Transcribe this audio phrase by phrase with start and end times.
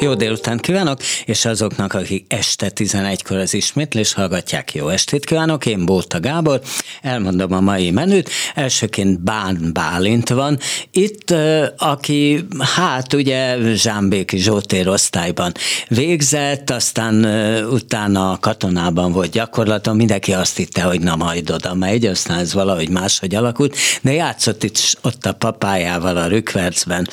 [0.00, 5.84] Jó délután kívánok, és azoknak, akik este 11-kor az ismétlés hallgatják, jó estét kívánok, én
[5.84, 6.60] Bóta Gábor,
[7.02, 10.58] elmondom a mai menüt, elsőként Bán Bálint van,
[10.90, 11.34] itt,
[11.76, 15.52] aki hát ugye Zsámbéki Zsótér osztályban
[15.88, 17.24] végzett, aztán
[17.64, 22.88] utána katonában volt gyakorlaton, mindenki azt hitte, hogy na majd oda megy, aztán ez valahogy
[22.88, 27.08] máshogy alakult, de játszott itt ott a papájával a Rükvercben,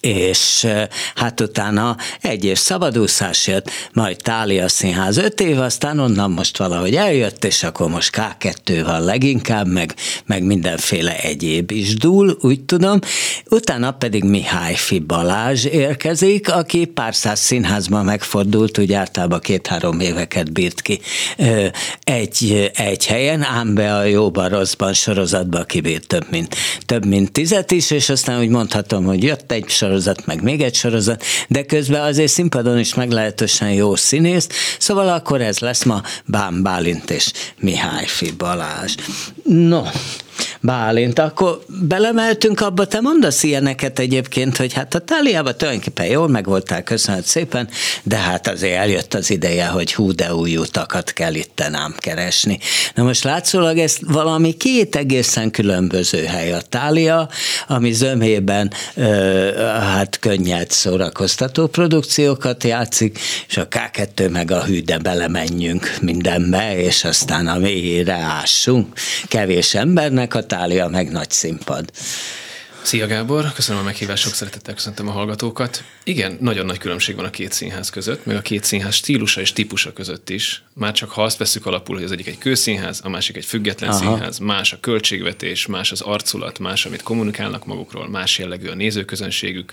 [0.00, 0.66] és
[1.14, 6.94] hát utána egy év szabadúszás jött, majd Tália Színház öt év, aztán onnan most valahogy
[6.94, 9.94] eljött, és akkor most K2 van leginkább, meg,
[10.26, 12.98] meg mindenféle egyéb is dúl, úgy tudom.
[13.50, 20.52] Utána pedig Mihály Fi Balázs érkezik, aki pár száz színházban megfordult, úgy általában két-három éveket
[20.52, 21.00] bírt ki
[22.04, 27.70] egy, egy helyen, ám be a jóban, rosszban sorozatban kibírt több mint, több mint tizet
[27.70, 31.64] is, és aztán úgy mondhatom, hogy jött egy sorozat, sorozat, meg még egy sorozat, de
[31.64, 37.32] közben azért színpadon is meglehetősen jó színész, szóval akkor ez lesz ma Bán Bálint és
[37.58, 38.94] Mihály Fi Balázs.
[39.44, 39.82] No,
[40.60, 46.82] Bálint, akkor belemeltünk abba, te mondasz ilyeneket egyébként, hogy hát a Táliában tulajdonképpen jól megvoltál,
[46.82, 47.68] köszönöm szépen,
[48.02, 52.58] de hát azért eljött az ideje, hogy hú, de új utakat kell itt ám keresni.
[52.94, 57.28] Na most látszólag ez valami két egészen különböző hely a Tália,
[57.66, 58.72] ami zömében
[59.80, 67.04] hát könnyed szórakoztató produkciókat játszik, és a K2 meg a hű, de belemenjünk mindenbe, és
[67.04, 68.92] aztán a mélyére ássunk.
[69.28, 71.90] Kevés embernek a Tália meg nagy színpad.
[72.82, 75.84] Szia Gábor, köszönöm a meghívást, sok szeretettel köszöntöm a hallgatókat.
[76.04, 79.52] Igen, nagyon nagy különbség van a két színház között, meg a két színház stílusa és
[79.52, 80.62] típusa között is.
[80.72, 83.90] Már csak ha azt veszük alapul, hogy az egyik egy kőszínház, a másik egy független
[83.90, 83.98] Aha.
[83.98, 89.72] színház, más a költségvetés, más az arculat, más, amit kommunikálnak magukról, más jellegű a nézőközönségük.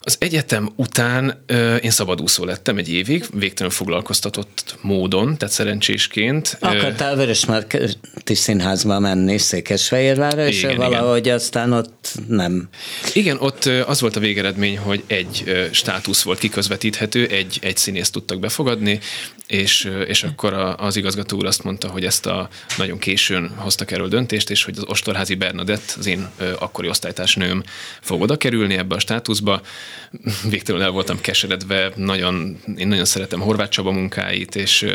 [0.00, 6.56] Az egyetem után ö, én szabadúszó lettem egy évig, végtelenül foglalkoztatott módon, tehát szerencsésként.
[6.60, 7.76] Akartál Vörösmarty
[8.24, 11.34] színházba menni Székesfehérvárra, és igen, valahogy igen.
[11.34, 12.68] aztán ott nem.
[13.14, 18.38] Igen, ott az volt a végeredmény, hogy egy státusz volt kiközvetíthető, egy, egy színészt tudtak
[18.38, 19.00] befogadni,
[19.46, 24.08] és, és akkor az igazgató úr azt mondta, hogy ezt a nagyon későn hoztak erről
[24.08, 27.62] döntést, és hogy az Ostorházi Bernadett, az én akkori osztálytársnőm
[28.00, 29.60] fog oda kerülni ebbe a státuszba,
[30.48, 34.86] végtelenül el voltam keseredve, nagyon, én nagyon szeretem Horváth Csaba munkáit, és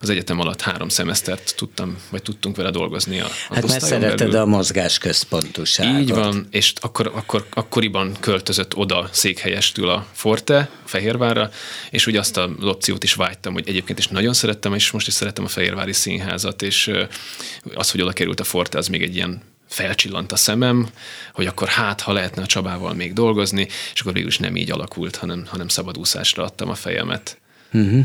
[0.00, 4.36] az egyetem alatt három szemesztert tudtam, vagy tudtunk vele dolgozni a, Hát mert szereted belül.
[4.36, 6.00] a mozgás központuságot.
[6.00, 11.50] Így van, és akkor, akkor, akkoriban költözött oda székhelyestül a Forte, Fehérvárra,
[11.90, 15.12] és ugye azt a opciót is vágytam, hogy egyébként is nagyon szerettem, és most is
[15.12, 16.90] szeretem a Fehérvári Színházat, és
[17.74, 20.88] az, hogy oda került a Forte, az még egy ilyen felcsillant a szemem,
[21.32, 24.70] hogy akkor hát, ha lehetne a Csabával még dolgozni, és akkor végül is nem így
[24.70, 27.38] alakult, hanem, hanem szabadúszásra adtam a fejemet.
[27.72, 28.04] Uh-huh.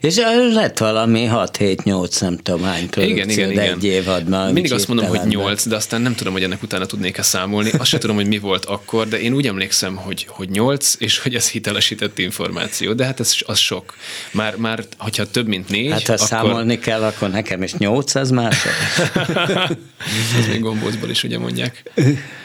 [0.00, 0.16] És
[0.52, 3.74] lett valami 6-7-8, nem tudom hány produkció, igen, igen, igen.
[3.74, 4.52] egy évadban.
[4.52, 7.70] Mindig azt mondom, hogy 8, de aztán nem tudom, hogy ennek utána tudnék-e számolni.
[7.78, 11.18] Azt sem tudom, hogy mi volt akkor, de én úgy emlékszem, hogy, hogy 8, és
[11.18, 12.92] hogy ez hitelesített információ.
[12.92, 13.94] De hát ez az sok.
[14.30, 16.26] Már, már hogyha több, mint 4, Hát ha akkor...
[16.26, 18.56] számolni kell, akkor nekem is 8, az más.
[20.38, 21.82] ez még gombócból is ugye mondják.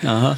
[0.03, 0.37] Aha.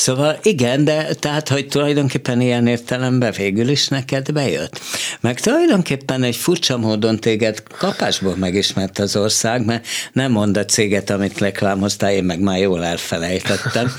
[0.00, 4.80] Szóval igen, de tehát, hogy tulajdonképpen ilyen értelemben végül is neked bejött.
[5.20, 11.10] Meg tulajdonképpen egy furcsa módon téged kapásból megismert az ország, mert nem mond a céget,
[11.10, 13.92] amit reklámoztál, én meg már jól elfelejtettem.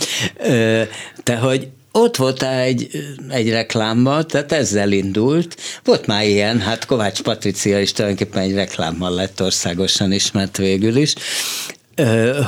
[1.23, 2.89] Te, hogy ott volt egy,
[3.29, 5.55] egy reklámban, tehát ezzel indult.
[5.83, 11.13] Volt már ilyen, hát Kovács Patricia is tulajdonképpen egy reklámmal lett országosan ismert végül is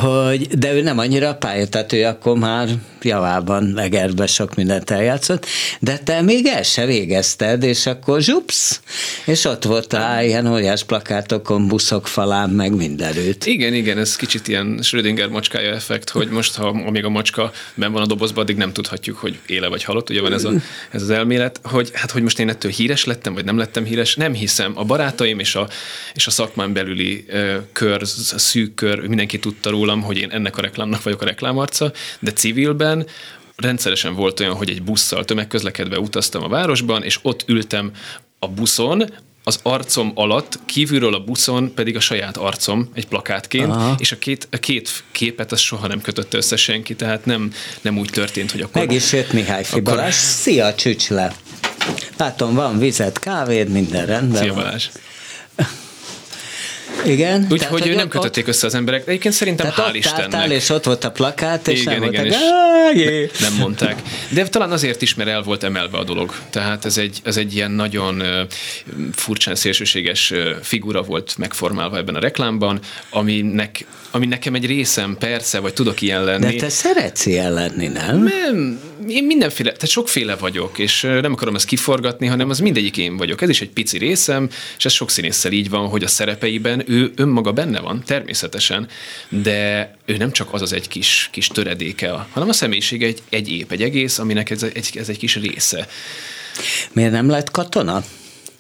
[0.02, 2.70] hogy, de ő nem annyira pálya, tehát ő akkor már
[3.04, 5.46] javában Egerbe sok mindent eljátszott,
[5.80, 8.82] de te még el se végezted, és akkor zsupsz,
[9.26, 13.46] és ott voltál ilyen óriás plakátokon, buszok falán, meg mindenütt.
[13.46, 17.92] Igen, igen, ez kicsit ilyen Schrödinger macskája effekt, hogy most, ha amíg a macska ben
[17.92, 20.52] van a dobozban, addig nem tudhatjuk, hogy éle vagy halott, ugye van ez, a,
[20.92, 24.16] ez az elmélet, hogy hát, hogy most én ettől híres lettem, vagy nem lettem híres,
[24.16, 24.72] nem hiszem.
[24.76, 25.68] A barátaim és a,
[26.14, 27.26] és a szakmán belüli
[27.72, 28.02] kör,
[28.34, 32.32] a szűk kör, mindenki tudta rólam, hogy én ennek a reklámnak vagyok a reklámarca, de
[32.32, 32.93] civilben
[33.56, 37.92] rendszeresen volt olyan, hogy egy busszal tömegközlekedve utaztam a városban, és ott ültem
[38.40, 39.06] a buszon,
[39.44, 43.96] az arcom alatt, kívülről a buszon pedig a saját arcom egy plakátként, Aha.
[43.98, 47.98] és a két, a két képet az soha nem kötötte össze senki, tehát nem, nem
[47.98, 48.82] úgy történt, hogy akkor...
[48.82, 50.00] Meg is jött Mihály Fibalás.
[50.00, 50.14] Akkor...
[50.14, 51.36] Szia, csücs le!
[52.18, 54.88] Látom, van vizet, kávéd, minden rendben Szia Balázs!
[57.06, 57.48] Igen.
[57.50, 59.08] Úgyhogy nem kötötték össze az emberek.
[59.08, 60.24] Egyébként szerintem tehát hál' Istennek.
[60.24, 64.02] Álltál, és ott volt a plakát, és igen, nem igen, voltak, és nem mondták.
[64.30, 66.36] De talán azért is, mert el volt emelve a dolog.
[66.50, 68.24] Tehát ez egy, ez egy ilyen nagyon
[69.14, 72.80] furcsán szélsőséges figura volt megformálva ebben a reklámban,
[73.10, 76.46] aminek, ami nekem egy részem, persze, vagy tudok ilyen lenni.
[76.46, 78.24] De te szeretsz ilyen lenni, nem?
[78.24, 83.18] Nem, én mindenféle, tehát sokféle vagyok, és nem akarom ezt kiforgatni, hanem az mindegyik én
[83.18, 83.42] vagyok.
[83.42, 87.12] Ez is egy pici részem, és ez sok színésszel így van, hogy a szerepeiben ő
[87.16, 88.88] önmaga benne van, természetesen,
[89.30, 93.50] de ő nem csak az az egy kis, kis töredéke, hanem a személyisége egy, egy
[93.50, 95.88] ép, egy egész, aminek ez egy, ez egy kis része.
[96.92, 98.04] Miért nem lett katona?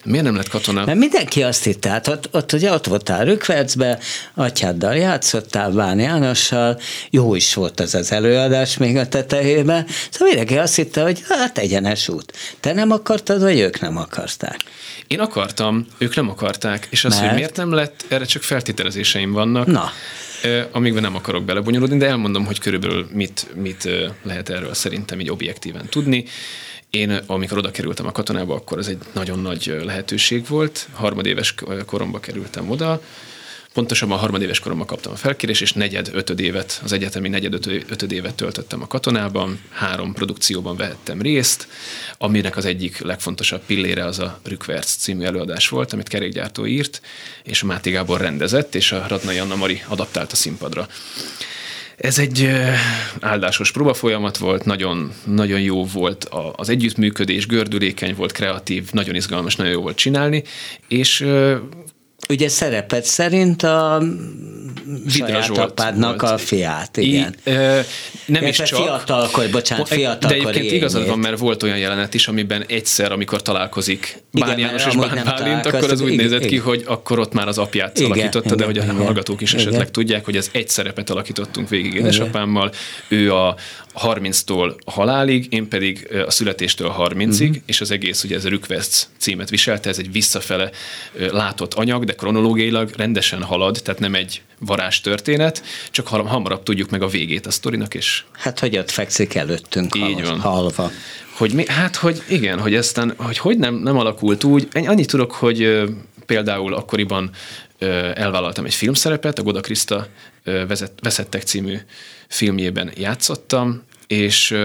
[0.03, 0.85] Miért nem lett katona?
[0.85, 3.99] Mert mindenki azt hitte, hát ott, ott ugye ott voltál Rükvercbe,
[4.33, 6.79] atyáddal játszottál, Bán Jánossal,
[7.09, 11.57] jó is volt az az előadás még a tetejében, szóval mindenki azt hitte, hogy hát
[11.57, 12.33] egyenes út.
[12.59, 14.59] Te nem akartad, vagy ők nem akarták?
[15.07, 17.25] Én akartam, ők nem akarták, és az, Mert?
[17.25, 19.65] hogy miért nem lett, erre csak feltételezéseim vannak.
[19.65, 19.91] Na.
[20.71, 23.89] Amikben nem akarok belebonyolódni, de elmondom, hogy körülbelül mit, mit
[24.23, 26.25] lehet erről szerintem így objektíven tudni.
[26.97, 30.87] Én, amikor oda kerültem a katonába, akkor ez egy nagyon nagy lehetőség volt.
[30.93, 31.55] Harmadéves
[31.85, 33.01] koromba kerültem oda,
[33.73, 37.53] Pontosabban a harmadéves koromban kaptam a felkérés, és negyed ötöd évet, az egyetemi negyed
[37.89, 41.67] ötöd évet töltöttem a katonában, három produkcióban vehettem részt,
[42.17, 47.01] aminek az egyik legfontosabb pillére az a Rükverc című előadás volt, amit kerékgyártó írt,
[47.43, 50.87] és Máté Gábor rendezett, és a Radnai Anna Mari adaptált a színpadra.
[51.97, 52.49] Ez egy
[53.19, 59.73] áldásos próbafolyamat volt, nagyon, nagyon jó volt az együttműködés, gördülékeny volt, kreatív, nagyon izgalmas, nagyon
[59.73, 60.43] jó volt csinálni,
[60.87, 61.25] és
[62.29, 64.01] Ugye szerepet szerint a
[65.03, 66.33] Vidra apádnak volt.
[66.33, 67.35] a fiát, igen.
[67.43, 67.79] I, ö,
[68.25, 68.67] nem is csak.
[68.67, 70.71] Fiatalkor, bocsánat, fiatalkor De egyébként énét.
[70.71, 75.21] igazad van, mert volt olyan jelenet is, amiben egyszer, amikor találkozik Bán János és Bán
[75.25, 78.45] Bálint, akkor az úgy igen, nézett ki, hogy akkor ott már az apját igen, alakította,
[78.45, 79.65] igen, de hogy a igen, hallgatók is igen.
[79.65, 82.71] esetleg tudják, hogy ez egy szerepet alakítottunk végig édesapámmal.
[83.07, 83.55] Ő a,
[83.95, 87.47] 30-tól halálig, én pedig a születéstől 30-ig, uh-huh.
[87.47, 87.57] Mhm.
[87.65, 90.69] és az egész ugye ez a Rükveszt címet viselte, ez egy visszafele
[91.31, 97.01] látott anyag, de kronológiailag rendesen halad, tehát nem egy varázs történet, csak hamarabb tudjuk meg
[97.01, 98.23] a végét a sztorinak, és...
[98.31, 100.29] Hát, hogy ott fekszik előttünk Így halva.
[100.29, 100.39] van.
[100.39, 100.91] halva.
[101.37, 105.31] Hogy mi, hát, hogy igen, hogy aztán, hogy hogy nem, nem alakult úgy, annyit tudok,
[105.31, 105.83] hogy
[106.25, 107.29] például akkoriban
[108.13, 110.07] elvállaltam egy filmszerepet, a Goda Krista
[110.43, 111.77] vezet, Veszettek című
[112.33, 114.57] filmjében játszottam, és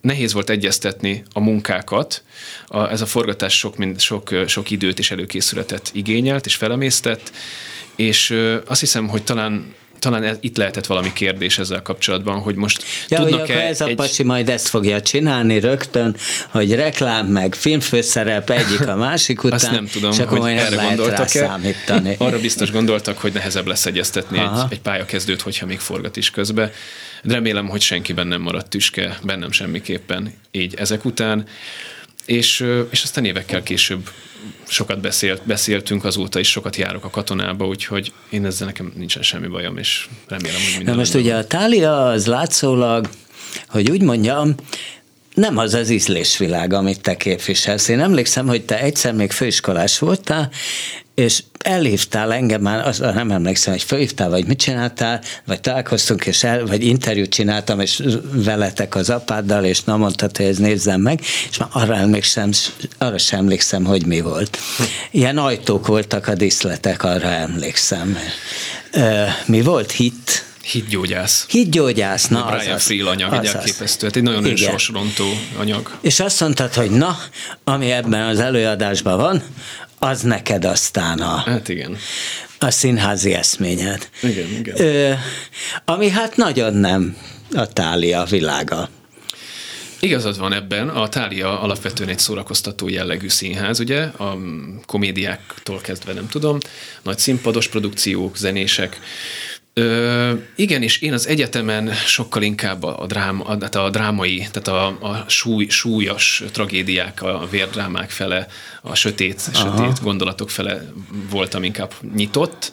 [0.00, 2.22] nehéz volt egyeztetni a munkákat.
[2.66, 7.32] A, ez a forgatás sok, mind, sok, sok időt és előkészületet igényelt és felemésztett,
[7.96, 8.36] és
[8.66, 13.18] azt hiszem, hogy talán talán ez, itt lehetett valami kérdés ezzel kapcsolatban, hogy most ja,
[13.18, 13.54] tudnak-e...
[13.54, 13.94] Hogy ez a egy...
[13.94, 16.16] pasi majd ezt fogja csinálni rögtön,
[16.50, 20.76] hogy reklám meg filmfőszerep egyik a másik után, Azt nem tudom, és akkor hogy erre
[20.76, 22.14] gondoltak számítani.
[22.18, 26.72] Arra biztos gondoltak, hogy nehezebb lesz egyeztetni egy, egy pályakezdőt, hogyha még forgat is közbe.
[27.28, 31.46] Remélem, hogy senkiben nem maradt tüske, bennem semmiképpen így ezek után.
[32.24, 34.08] És, és aztán évekkel később
[34.68, 39.46] sokat beszélt, beszéltünk azóta is, sokat járok a katonába, úgyhogy én ezzel nekem nincsen semmi
[39.46, 40.94] bajom, és remélem, hogy minden.
[40.94, 43.08] Na most ugye a tália az látszólag,
[43.68, 44.54] hogy úgy mondjam,
[45.36, 47.88] nem az az ízlésvilág, amit te képviselsz.
[47.88, 50.50] Én emlékszem, hogy te egyszer még főiskolás voltál,
[51.14, 56.44] és elhívtál engem már, az, nem emlékszem, hogy fölhívtál, vagy mit csináltál, vagy találkoztunk, és
[56.44, 58.02] el, vagy interjút csináltam, és
[58.32, 62.50] veletek az apáddal, és na mondtad, hogy ez nézzem meg, és már arra emlékszem,
[62.98, 64.58] arra sem emlékszem, hogy mi volt.
[65.10, 68.18] Ilyen ajtók voltak a diszletek, arra emlékszem.
[69.46, 69.90] Mi volt?
[69.90, 70.44] Hit?
[70.70, 71.46] Hitgyógyász.
[71.48, 74.56] Hitgyógyász, na Brian az Friel anyag, az egy elképesztő, hát egy nagyon Igen.
[74.56, 75.24] sorsrontó
[75.58, 75.90] anyag.
[76.00, 77.18] És azt mondtad, hogy na,
[77.64, 79.42] ami ebben az előadásban van,
[79.98, 81.36] az neked aztán a...
[81.36, 81.96] Hát igen.
[82.58, 84.08] A színházi eszményed.
[84.22, 84.80] Igen, igen.
[84.80, 85.12] Ö,
[85.84, 87.16] ami hát nagyon nem
[87.54, 88.88] a tália világa.
[90.00, 94.38] Igazad van ebben, a Tália alapvetően egy szórakoztató jellegű színház, ugye, a
[94.86, 96.58] komédiáktól kezdve nem tudom,
[97.02, 99.00] nagy színpados produkciók, zenések,
[99.80, 104.68] Ö, igen, és én az egyetemen sokkal inkább a, drám, a, hát a drámai, tehát
[104.68, 108.46] a, a súly, súlyos tragédiák, a vérdrámák fele,
[108.82, 109.76] a sötét, Aha.
[109.76, 110.92] sötét gondolatok fele
[111.30, 112.72] voltam inkább nyitott,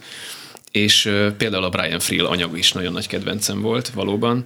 [0.71, 4.43] és ö, például a Brian Friel anyag is nagyon nagy kedvencem volt valóban.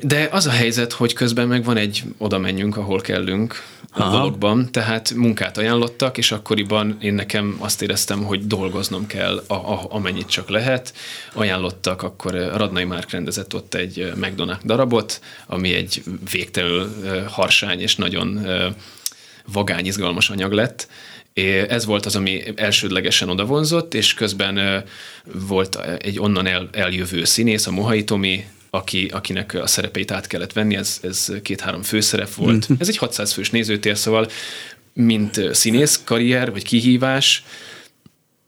[0.00, 3.62] De az a helyzet, hogy közben meg van egy oda menjünk, ahol kellünk
[3.94, 4.16] a Aha.
[4.16, 9.86] dologban, tehát munkát ajánlottak, és akkoriban én nekem azt éreztem, hogy dolgoznom kell, a, a,
[9.88, 10.94] amennyit csak lehet.
[11.32, 16.94] Ajánlottak, akkor Radnai Márk rendezett ott egy McDonald darabot, ami egy végtelenül
[17.28, 18.46] harsány és nagyon
[19.52, 20.88] vagány, izgalmas anyag lett,
[21.68, 24.84] Ez volt az, ami elsődlegesen odavonzott, és közben
[25.48, 30.52] volt egy onnan el, eljövő színész, a Mohai Tomi, aki, akinek a szerepeit át kellett
[30.52, 32.72] venni, ez, ez két-három főszerep volt.
[32.72, 32.76] Mm.
[32.78, 34.28] Ez egy 600 fős nézőtér, szóval
[34.92, 37.44] mint színész karrier, vagy kihívás,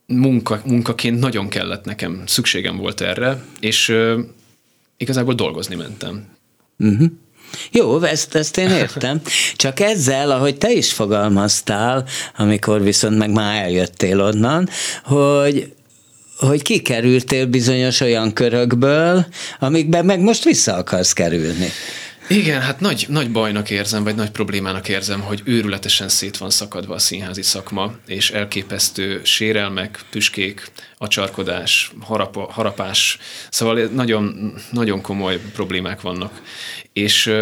[0.07, 4.19] munka, munkaként nagyon kellett nekem, szükségem volt erre, és uh,
[4.97, 6.29] igazából dolgozni mentem.
[6.79, 7.11] Uh-huh.
[7.71, 9.21] Jó, ezt, ezt én értem.
[9.57, 14.69] Csak ezzel, ahogy te is fogalmaztál, amikor viszont meg már eljöttél onnan,
[15.05, 15.73] hogy
[16.47, 19.27] hogy kikerültél bizonyos olyan körökből,
[19.59, 21.69] amikben meg most vissza akarsz kerülni.
[22.29, 26.95] Igen, hát nagy, nagy bajnak érzem, vagy nagy problémának érzem, hogy őrületesen szét van szakadva
[26.95, 33.19] a színházi szakma, és elképesztő sérelmek, tüskék, acsarkodás, harapa, harapás,
[33.51, 36.43] szóval nagyon, nagyon komoly problémák vannak.
[36.93, 37.33] És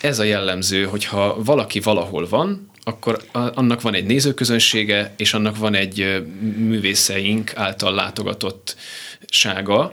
[0.00, 5.74] ez a jellemző, hogyha valaki valahol van, akkor annak van egy nézőközönsége, és annak van
[5.74, 6.22] egy
[6.56, 9.92] művészeink által látogatottsága,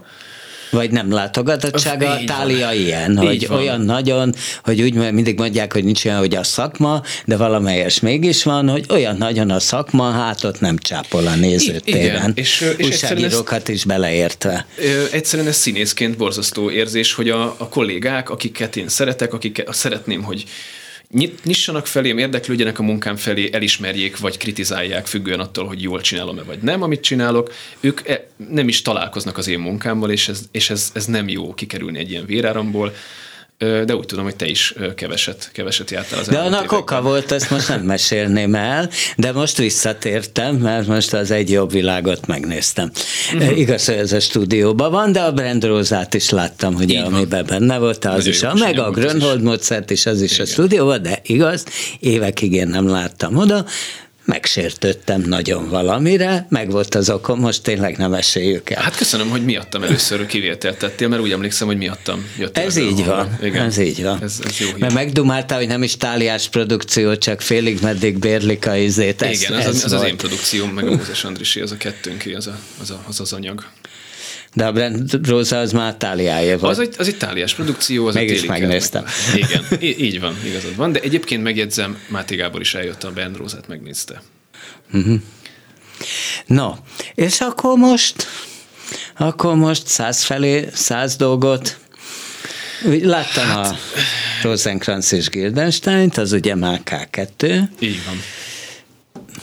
[0.74, 2.76] vagy nem látogatottsága, a tália van.
[2.76, 3.58] ilyen, hogy van.
[3.58, 4.34] olyan nagyon,
[4.64, 8.86] hogy úgy mindig mondják, hogy nincs olyan, hogy a szakma, de valamelyes mégis van, hogy
[8.90, 12.32] olyan nagyon a szakma, hát ott nem csápol a nézőtéren.
[12.36, 14.66] És, és Újságírókat is beleértve.
[15.12, 20.44] Egyszerűen ez színészként borzasztó érzés, hogy a, a kollégák, akiket én szeretek, akik szeretném, hogy
[21.44, 26.60] nyissanak felém, érdeklődjenek a munkám felé, elismerjék vagy kritizálják, függően attól, hogy jól csinálom-e vagy
[26.60, 27.54] nem, amit csinálok.
[27.80, 31.54] Ők e, nem is találkoznak az én munkámmal, és ez, és ez, ez nem jó
[31.54, 32.94] kikerülni egy ilyen véráramból
[33.86, 37.50] de úgy tudom, hogy te is keveset, keveset jártál az De annak oka volt, ezt
[37.50, 42.92] most nem mesélném el, de most visszatértem, mert most az egy jobb világot megnéztem.
[43.34, 43.60] Uh-huh.
[43.60, 47.78] Igaz, hogy ez a stúdióban van, de a Brand Rózát is láttam, hogy amiben benne
[47.78, 50.46] volt, az is, a, meg a Grönhold módszert is, az is Igen.
[50.46, 51.66] a stúdióban, de igaz,
[52.00, 53.66] évekig én nem láttam oda,
[54.26, 58.82] megsértődtem nagyon valamire, meg volt az okom, most tényleg nem esélyük el.
[58.82, 62.58] Hát köszönöm, hogy miattam először kivételt tettél, mert úgy emlékszem, hogy miattam jött.
[62.58, 63.66] Ez így van, Igen.
[63.66, 64.24] ez így van.
[64.24, 68.76] Ez, ez jó mert megdumáltál, hogy nem is táliás produkció, csak félig meddig bérlik a
[68.76, 69.22] izét.
[69.22, 72.34] Ez, Igen, ez, az, az, az én produkcióm, meg a Mózes Andrisi, az a kettőnké,
[72.34, 73.66] az, a, az, a, az az anyag.
[74.54, 76.72] De a Brand Rosa az már táliája volt.
[76.72, 79.04] Az egy, az egy táliás produkció, az Mégis megnéztem.
[79.04, 79.38] Meg.
[79.38, 79.64] Igen,
[80.00, 80.92] így van, igazad van.
[80.92, 84.22] De egyébként megjegyzem, Máté Gábor is eljött a Brand Rózát, megnézte.
[84.94, 85.20] Uh-huh.
[86.46, 86.74] No,
[87.16, 88.28] és akkor most,
[89.18, 91.78] akkor most száz felé, száz dolgot
[93.02, 93.78] Láttam hát, a
[94.42, 97.62] Rosenkranz és Gildenstein-t, az ugye már K2.
[97.80, 98.16] Így van.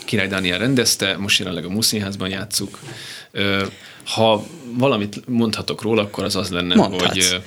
[0.05, 2.79] Király Dániel rendezte, most jelenleg a Muszínházban játszuk.
[4.15, 4.47] Ha
[4.79, 7.31] valamit mondhatok róla, akkor az az lenne, Mondhatsz.
[7.31, 7.43] hogy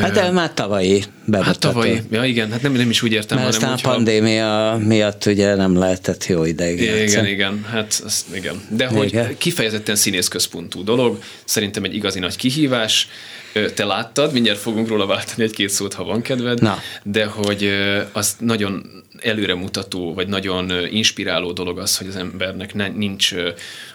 [0.00, 1.44] Hát de már tavalyi bemutató.
[1.44, 4.78] Hát tavalyi, ja igen, hát nem, nem is úgy értem, Mert hanem aztán a pandémia
[4.84, 7.30] miatt ugye nem lehetett jó ideig Igen, játszani.
[7.30, 8.62] igen, hát az, igen.
[8.68, 8.96] De igen.
[8.96, 13.08] hogy kifejezetten színészközpontú dolog, szerintem egy igazi nagy kihívás,
[13.74, 16.78] te láttad, mindjárt fogunk róla váltani egy-két szót, ha van kedved, Na.
[17.02, 17.70] de hogy
[18.12, 23.32] az nagyon előremutató, vagy nagyon inspiráló dolog az, hogy az embernek ne, nincs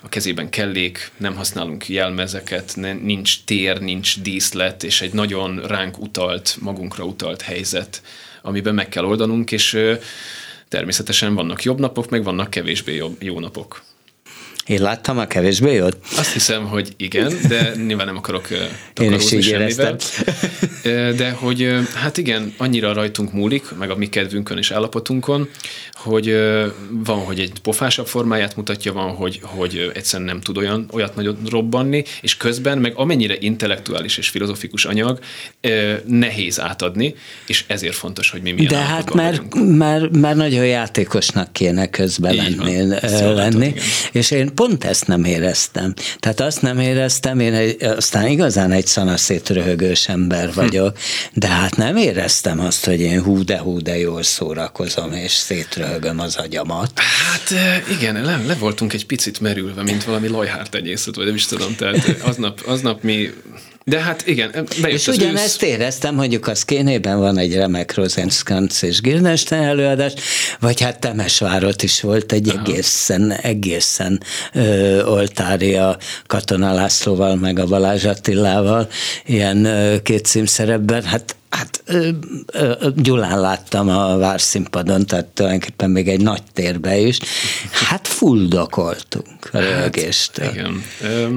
[0.01, 5.99] a kezében kellék, nem használunk jelmezeket, ne, nincs tér, nincs díszlet, és egy nagyon ránk
[5.99, 8.01] utalt, magunkra utalt helyzet,
[8.41, 9.77] amiben meg kell oldanunk, és
[10.67, 13.83] természetesen vannak jobb napok, meg vannak kevésbé jobb, jó napok.
[14.65, 15.97] Én láttam a kevésbé jót?
[16.17, 18.47] Azt hiszem, hogy igen, de nyilván nem akarok
[19.01, 19.97] Én is így semmivel.
[21.15, 25.49] De hogy hát igen, annyira rajtunk múlik, meg a mi kedvünkön és állapotunkon,
[25.93, 26.35] hogy
[26.89, 31.37] van, hogy egy pofásabb formáját mutatja, van, hogy, hogy egyszerűen nem tud olyan, olyat nagyon
[31.49, 35.19] robbanni, és közben meg amennyire intellektuális és filozofikus anyag,
[36.05, 37.15] nehéz átadni,
[37.47, 42.35] és ezért fontos, hogy mi milyen De hát mert, mert, mert nagyon játékosnak kéne közben
[42.35, 42.87] lenni,
[43.33, 43.73] lenni
[44.11, 45.93] és én pont ezt nem éreztem.
[46.19, 50.55] Tehát azt nem éreztem, én egy, aztán igazán egy szanaszét röhögős ember hm.
[50.55, 50.97] vagyok,
[51.33, 56.19] de hát nem éreztem azt, hogy én hú de hú de jól szórakozom, és szétröhögöm
[56.19, 56.99] az agyamat.
[56.99, 57.53] Hát
[57.89, 62.21] igen, le, le voltunk egy picit merülve, mint valami lajhártenyészet, vagy nem is tudom, tehát
[62.21, 63.29] aznap, aznap mi
[63.85, 65.69] de hát igen, bejött És ugyanezt ősz.
[65.69, 70.13] éreztem, mondjuk a Szkénében van egy remek Rosenskranz és Gildenstein előadás,
[70.59, 72.59] vagy hát Temesvárot is volt egy Aha.
[72.59, 74.21] egészen, egészen
[74.53, 75.97] ö, oltária
[76.27, 78.89] Katona Lászlóval, meg a Balázs Attilával,
[79.25, 81.83] ilyen ö, két címszerepben, hát Hát
[82.95, 87.19] Gyulán láttam a várszínpadon, tehát tulajdonképpen még egy nagy térbe is.
[87.71, 90.49] Hát fuldokoltunk a hát, röhögéstől.
[90.51, 90.83] Igen.
[91.01, 91.27] Ö,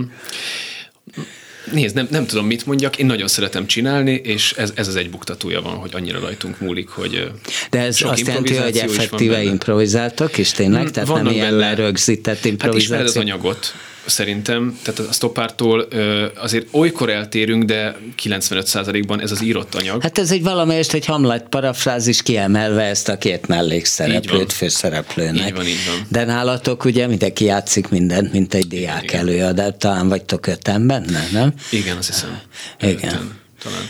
[1.72, 5.10] Nézd, nem, nem tudom, mit mondjak, én nagyon szeretem csinálni, és ez, ez az egy
[5.10, 7.30] buktatója van, hogy annyira rajtunk múlik, hogy
[7.70, 10.82] De ez azt jelenti, hogy effektíve improvizáltok is tényleg?
[10.82, 12.96] Hmm, Tehát nem ilyen lerögzített improvizáció?
[12.96, 13.74] Hát ismered az anyagot,
[14.06, 15.88] szerintem, tehát a stoppártól
[16.36, 20.02] azért olykor eltérünk, de 95%-ban ez az írott anyag.
[20.02, 25.46] Hát ez egy valamelyest egy Hamlet parafrázis kiemelve ezt a két mellékszereplőt főszereplőnek.
[25.46, 26.06] Így van, így van.
[26.08, 31.28] De nálatok ugye mindenki játszik mindent, mint egy diák igen, előadás, talán vagytok öten benne,
[31.32, 31.54] nem?
[31.70, 32.40] Igen, azt hiszem.
[32.80, 32.96] Igen.
[32.96, 33.88] Öten, talán.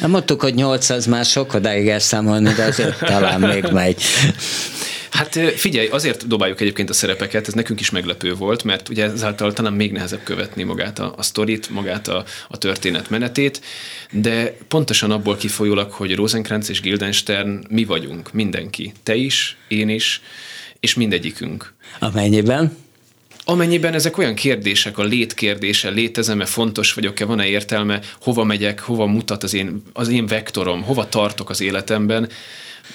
[0.00, 4.02] Nem mondtuk, hogy 800 már sok odáig elszámolni, de azért talán még megy.
[5.14, 9.52] Hát figyelj, azért dobáljuk egyébként a szerepeket, ez nekünk is meglepő volt, mert ugye ezáltal
[9.52, 13.60] talán még nehezebb követni magát a, a sztorit, magát a, a történet menetét,
[14.10, 18.92] de pontosan abból kifolyólag, hogy Rosenkrantz és Guildenstern mi vagyunk, mindenki.
[19.02, 20.20] Te is, én is,
[20.80, 21.74] és mindegyikünk.
[21.98, 22.76] Amennyiben?
[23.44, 29.42] Amennyiben ezek olyan kérdések, a létkérdése, létezem-e, fontos vagyok-e, van-e értelme, hova megyek, hova mutat
[29.42, 32.28] az én, az én vektorom, hova tartok az életemben,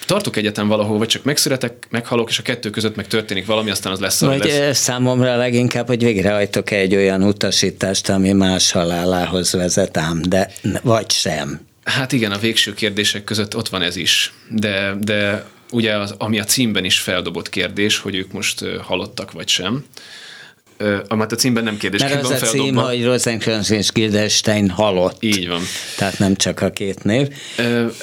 [0.06, 3.92] tartok egyetem valahol, vagy csak megszületek, meghalok, és a kettő között meg történik valami, aztán
[3.92, 4.78] az lesz, vagy lesz.
[4.78, 10.52] számomra leginkább, hogy végrehajtok egy olyan utasítást, ami más halálához vezet ám, de
[10.84, 11.68] vagy sem.
[11.84, 16.40] Hát igen, a végső kérdések között ott van ez is, de, de ugye az, ami
[16.40, 19.86] a címben is feldobott kérdés, hogy ők most halottak vagy sem,
[21.08, 22.02] amit a címben nem kérdés.
[22.02, 25.24] Mert az a cím, hogy Rosenkranz és Guildenstein halott.
[25.24, 25.62] Így van.
[25.98, 27.28] Tehát nem csak a két név.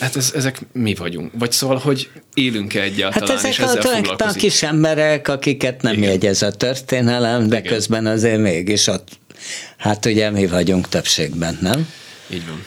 [0.00, 1.30] Hát ez, ezek mi vagyunk.
[1.38, 4.37] Vagy szóval, hogy élünk-e egyáltalán, hát ezek és ezzel foglalkozik.
[4.37, 6.11] a kis emberek, akiket nem Igen.
[6.11, 7.73] jegyez a történelem, de Igen.
[7.73, 9.09] közben azért mégis ott,
[9.76, 11.88] hát ugye mi vagyunk többségben, nem?
[12.30, 12.64] Így van.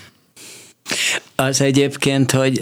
[1.35, 2.59] Az egyébként, hogy,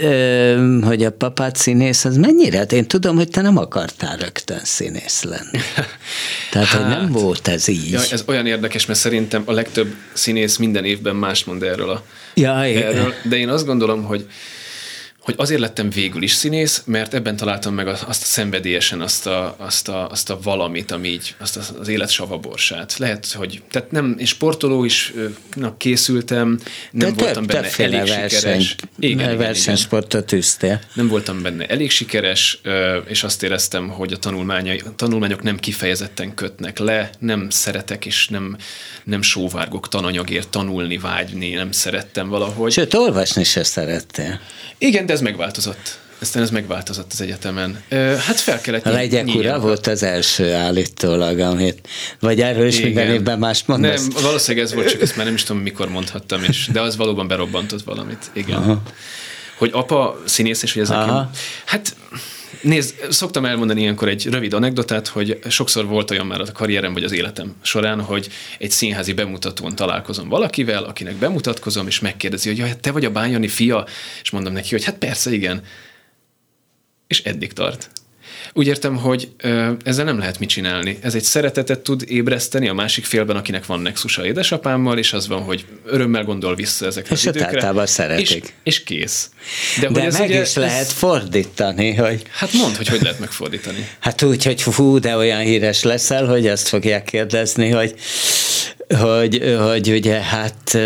[0.82, 2.58] hogy a papát színész, az mennyire?
[2.58, 5.58] Hát én tudom, hogy te nem akartál rögtön színész lenni.
[6.50, 7.90] Tehát, hát, hogy nem hát, volt ez így.
[7.90, 12.02] Ja, ez olyan érdekes, mert szerintem a legtöbb színész minden évben más mond erről a
[12.34, 14.26] ja, erről, de én azt gondolom, hogy
[15.28, 19.54] hogy azért lettem végül is színész, mert ebben találtam meg azt a szenvedélyesen azt a,
[19.58, 22.98] azt a, azt a valamit, ami így, azt az élet savaborsát.
[22.98, 25.14] Lehet, hogy, tehát nem, én sportoló is
[25.76, 26.58] készültem,
[26.90, 28.74] nem De voltam több, benne elég verseny, sikeres.
[28.98, 30.80] Igen, versenysportot tűztél.
[30.94, 32.60] Nem voltam benne elég sikeres,
[33.06, 34.28] és azt éreztem, hogy a,
[34.84, 38.56] a tanulmányok nem kifejezetten kötnek le, nem szeretek és nem,
[39.04, 42.72] nem sóvárgok tananyagért tanulni, vágyni, nem szerettem valahogy.
[42.72, 44.40] Sőt, olvasni se szerettél.
[44.78, 45.98] Igen, de ez megváltozott.
[46.20, 47.82] Aztán ez megváltozott az egyetemen.
[48.26, 51.88] Hát fel kellett A legyek ura volt az első állítólag, amit,
[52.20, 52.88] vagy erről is Igen.
[52.88, 54.06] minden évben más mondasz?
[54.06, 56.96] Nem, valószínűleg ez volt, csak ezt már nem is tudom, mikor mondhattam, és, de az
[56.96, 58.30] valóban berobbantott valamit.
[58.32, 58.56] Igen.
[58.56, 58.82] Aha.
[59.56, 61.30] Hogy apa színész, és hogy ez nekem...
[61.64, 61.96] Hát
[62.62, 67.04] Nézd, szoktam elmondani ilyenkor egy rövid anekdotát, hogy sokszor volt olyan már a karrierem vagy
[67.04, 72.76] az életem során, hogy egy színházi bemutatón találkozom valakivel, akinek bemutatkozom, és megkérdezi, hogy ja,
[72.76, 73.86] te vagy a Bányani fia,
[74.22, 75.62] és mondom neki, hogy hát persze, igen.
[77.06, 77.90] És eddig tart.
[78.58, 80.98] Úgy értem, hogy ö, ezzel nem lehet mit csinálni.
[81.00, 85.42] Ez egy szeretetet tud ébreszteni a másik félben, akinek van nexusa édesapámmal, és az van,
[85.42, 87.86] hogy örömmel gondol vissza ezekre és az időkre.
[87.86, 88.44] szeretik.
[88.44, 89.30] És, és kész.
[89.80, 90.92] De, de meg ugye, is lehet ez...
[90.92, 92.22] fordítani, hogy...
[92.30, 93.88] Hát mondd, hogy hogy lehet megfordítani.
[93.98, 97.94] Hát úgy, hogy fú, de olyan híres leszel, hogy azt fogják kérdezni, hogy,
[98.88, 100.78] hogy, hogy ugye hát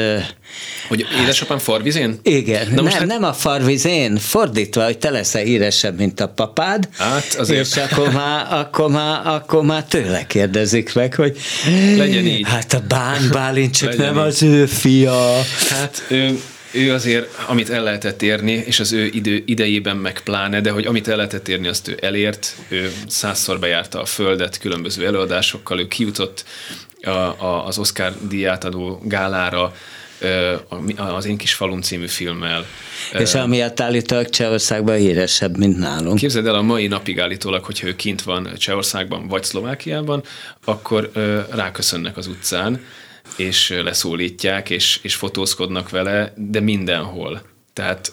[0.88, 2.18] hogy édesapám farvizén?
[2.22, 3.06] Igen, Na nem, hát...
[3.06, 7.66] nem a farvizén, fordítva, hogy te leszel híresebb, mint a papád, hát azért.
[7.66, 11.36] és akkor már, akkor, már, akkor már tőle kérdezik meg, hogy
[11.96, 12.48] legyen így.
[12.48, 14.20] Hát a Bán Bálint csak nem így.
[14.20, 15.40] az ő fia.
[15.68, 16.40] Hát ő,
[16.72, 20.86] ő azért, amit el lehetett érni, és az ő idő, idejében meg pláne, de hogy
[20.86, 25.88] amit el lehetett érni, azt ő elért, ő százszor bejárta a földet különböző előadásokkal, ő
[25.88, 26.44] kijutott
[27.02, 29.72] a, a, az Oscar díjátadó gálára,
[30.96, 32.66] az Én kis falun című filmmel.
[33.18, 36.18] És amiatt állítólag Csehországban híresebb, mint nálunk.
[36.18, 40.22] Képzeld el, a mai napig állítólag, hogyha ő kint van Csehországban vagy Szlovákiában,
[40.64, 41.10] akkor
[41.50, 42.80] ráköszönnek az utcán,
[43.36, 47.42] és leszólítják, és, és fotózkodnak vele, de mindenhol.
[47.72, 48.12] Tehát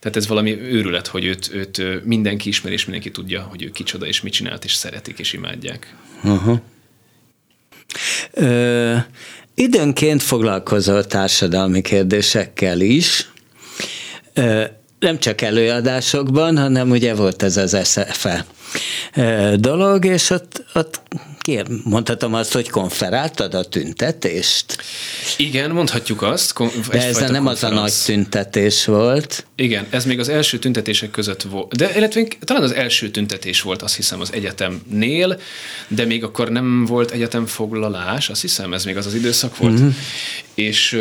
[0.00, 4.06] tehát ez valami őrület, hogy őt, őt mindenki ismer, és mindenki tudja, hogy ő kicsoda,
[4.06, 5.94] és mit csinált, és szeretik, és imádják.
[6.22, 6.58] Uh-huh.
[8.32, 8.96] Ö,
[9.54, 13.28] Időnként foglalkozol társadalmi kérdésekkel is,
[14.98, 18.46] nem csak előadásokban, hanem ugye volt ez az SFE
[19.56, 21.00] dolog, és ott, ott
[21.44, 24.78] Kér, mondhatom azt, hogy konferáltad a tüntetést?
[25.36, 26.52] Igen, mondhatjuk azt.
[26.52, 29.46] Kon- De ez nem az a nagy tüntetés volt.
[29.56, 31.76] Igen, ez még az első tüntetések között volt.
[31.76, 35.40] De illetve talán az első tüntetés volt, azt hiszem, az egyetemnél,
[35.88, 39.72] de még akkor nem volt egyetemfoglalás, azt hiszem, ez még az az időszak volt.
[39.72, 39.88] Mm-hmm.
[40.54, 40.98] És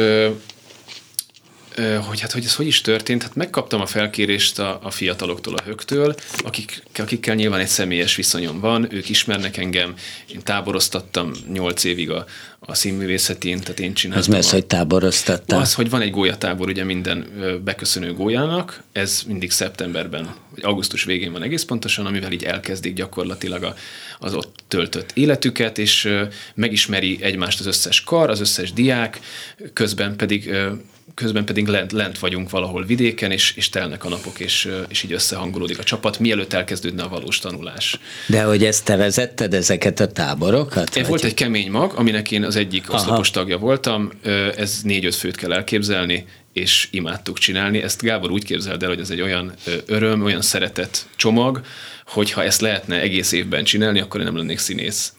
[2.08, 5.64] hogy hát hogy ez hogy is történt, hát megkaptam a felkérést a, a fiataloktól, a
[5.64, 9.96] högtől, akik, akikkel nyilván egy személyes viszonyom van, ők ismernek engem,
[10.34, 12.26] én táboroztattam nyolc évig a,
[12.60, 14.34] a színművészetén, tehát én csináltam.
[14.34, 15.60] Ez mi hogy táboroztattál?
[15.60, 17.28] Az, hogy van egy gólyatábor ugye minden
[17.64, 23.64] beköszönő gólyának, ez mindig szeptemberben, vagy augusztus végén van egész pontosan, amivel így elkezdik gyakorlatilag
[23.64, 23.76] a,
[24.20, 26.10] az ott töltött életüket, és
[26.56, 29.20] megismeri egymást az összes kar, az összes diák,
[29.74, 30.56] közben pedig
[31.16, 35.14] közben pedig lent, lent vagyunk valahol vidéken, és, és telnek a napok, és, és így
[35.14, 38.00] összehangolódik a csapat, mielőtt elkezdődne a valós tanulás.
[38.28, 40.94] De hogy ezt te vezetted, ezeket a táborokat?
[40.94, 41.08] Vagy?
[41.08, 42.98] Volt egy kemény mag, aminek én az egyik Aha.
[42.98, 44.12] oszlopos tagja voltam,
[44.58, 47.82] ez négy-öt főt kell elképzelni, és imádtuk csinálni.
[47.82, 49.54] Ezt Gábor úgy képzeld el, hogy ez egy olyan
[49.86, 51.62] öröm, olyan szeretet csomag,
[52.06, 55.14] hogyha ezt lehetne egész évben csinálni, akkor én nem lennék színész.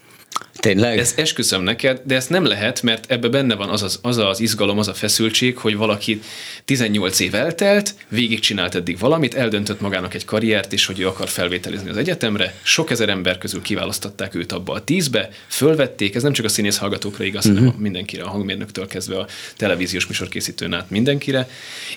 [0.64, 0.98] Tényleg?
[0.98, 4.40] Ez esküszöm neked, de ezt nem lehet, mert ebbe benne van az az, az az
[4.40, 6.20] izgalom, az a feszültség, hogy valaki
[6.64, 11.90] 18 év eltelt, végigcsinált eddig valamit, eldöntött magának egy karriert, és hogy ő akar felvételizni
[11.90, 12.54] az egyetemre.
[12.62, 16.76] Sok ezer ember közül kiválasztották őt abba a tízbe, fölvették, ez nem csak a színész
[16.76, 17.58] hallgatókra igaz, uh-huh.
[17.58, 17.82] hanem mhm.
[17.82, 21.48] mindenkire, a hangmérnöktől kezdve a televíziós műsorkészítőn át mindenkire.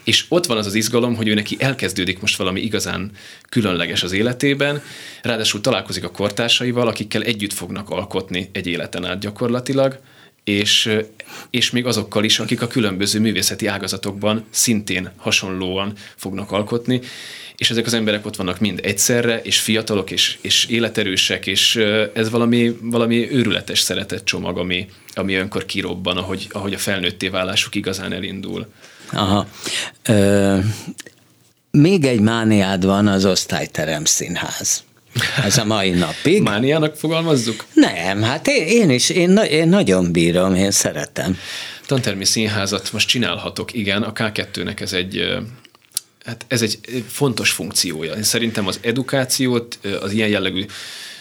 [0.04, 3.12] És ott van az az izgalom, hogy ő neki elkezdődik most valami igazán
[3.50, 4.82] különleges az életében,
[5.22, 10.00] ráadásul találkozik a kortársaival, akikkel együtt fognak alkotni egy életen át gyakorlatilag,
[10.44, 10.90] és,
[11.50, 17.02] és még azokkal is, akik a különböző művészeti ágazatokban szintén hasonlóan fognak alkotni,
[17.58, 21.76] és ezek az emberek ott vannak mind egyszerre, és fiatalok, és, és életerősek, és
[22.14, 27.76] ez valami, valami őrületes szeretett csomag, ami, ami önkor kirobban, ahogy, ahogy a felnőtté válásuk
[27.76, 28.68] igazán elindul.
[29.12, 29.48] Aha.
[30.06, 30.58] Ö,
[31.78, 34.84] még egy mániád van az osztályterem színház.
[35.44, 36.42] Ez a mai napig.
[36.42, 37.66] Mániának fogalmazzuk?
[37.74, 41.38] Nem, hát én, én is, én, én nagyon bírom, én szeretem.
[41.86, 45.38] Tantermi színházat most csinálhatok, igen, a K2-nek ez egy
[46.28, 48.14] hát ez egy fontos funkciója.
[48.14, 50.66] Én szerintem az edukációt, az ilyen jellegű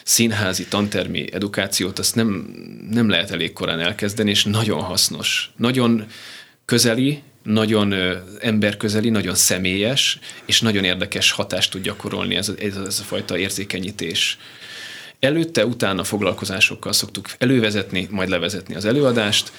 [0.05, 2.55] színházi, tantermi edukációt, azt nem,
[2.91, 5.51] nem lehet elég korán elkezdeni, és nagyon hasznos.
[5.57, 6.07] Nagyon
[6.65, 7.95] közeli, nagyon
[8.41, 14.39] emberközeli, nagyon személyes, és nagyon érdekes hatást tud gyakorolni ez ez, ez a fajta érzékenyítés.
[15.21, 19.53] Előtte, utána foglalkozásokkal szoktuk elővezetni, majd levezetni az előadást,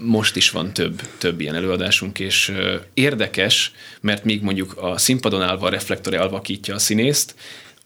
[0.00, 2.52] most is van több, több ilyen előadásunk, és
[2.94, 7.34] érdekes, mert még mondjuk a színpadon állva a reflektor elvakítja a színészt,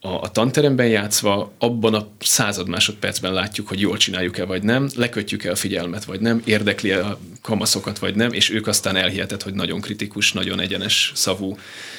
[0.00, 5.50] a, a tanteremben játszva abban a század másodpercben látjuk, hogy jól csináljuk-e vagy nem, lekötjük-e
[5.50, 9.80] a figyelmet vagy nem, érdekli-e a kamaszokat vagy nem, és ők aztán elhiheted, hogy nagyon
[9.80, 11.56] kritikus, nagyon egyenes szavú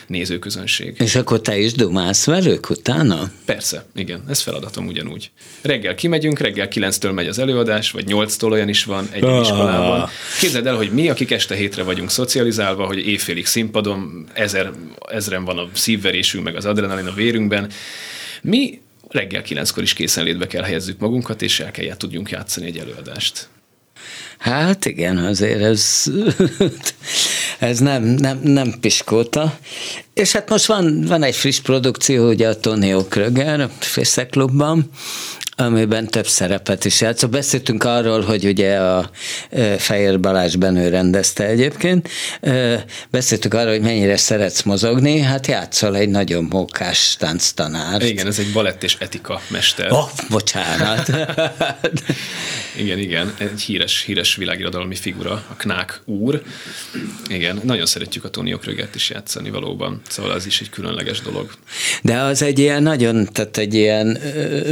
[0.07, 0.95] nézőközönség.
[0.99, 3.31] És akkor te is dumálsz velük utána?
[3.45, 5.31] Persze, igen, ez feladatom ugyanúgy.
[5.61, 9.41] Reggel kimegyünk, reggel 9-től megy az előadás, vagy 8-tól olyan is van egy ah.
[9.41, 10.09] iskolában.
[10.39, 14.71] Képzeld el, hogy mi, akik este hétre vagyunk szocializálva, hogy éjfélig színpadon, ezer,
[15.09, 17.69] ezren van a szívverésünk, meg az adrenalin a vérünkben,
[18.41, 23.49] mi reggel kilenckor is készenlétbe kell helyezzük magunkat, és el kell tudjunk játszani egy előadást.
[24.37, 26.03] Hát igen, azért ez,
[27.59, 29.59] ez nem, nem, nem piskóta.
[30.13, 34.89] És hát most van, van egy friss produkció, ugye a Tonio Kröger a Fészeklubban,
[35.59, 37.29] amiben több szerepet is játszott.
[37.29, 39.09] Beszéltünk arról, hogy ugye a
[39.77, 42.09] Fehér Balázs Benő rendezte egyébként.
[43.09, 45.19] Beszéltünk arról, hogy mennyire szeretsz mozogni.
[45.19, 48.01] Hát játszol egy nagyon mókás tánctanár.
[48.01, 49.91] Igen, ez egy balett és etika mester.
[49.91, 51.07] Oh, bocsánat.
[52.81, 53.33] igen, igen.
[53.37, 56.41] Egy híres, híres világirodalmi figura, a Knák úr.
[57.29, 60.01] Igen, nagyon szeretjük a Tony Okrögert is játszani valóban.
[60.09, 61.51] Szóval ez is egy különleges dolog.
[62.01, 64.17] De az egy ilyen nagyon, tehát egy ilyen,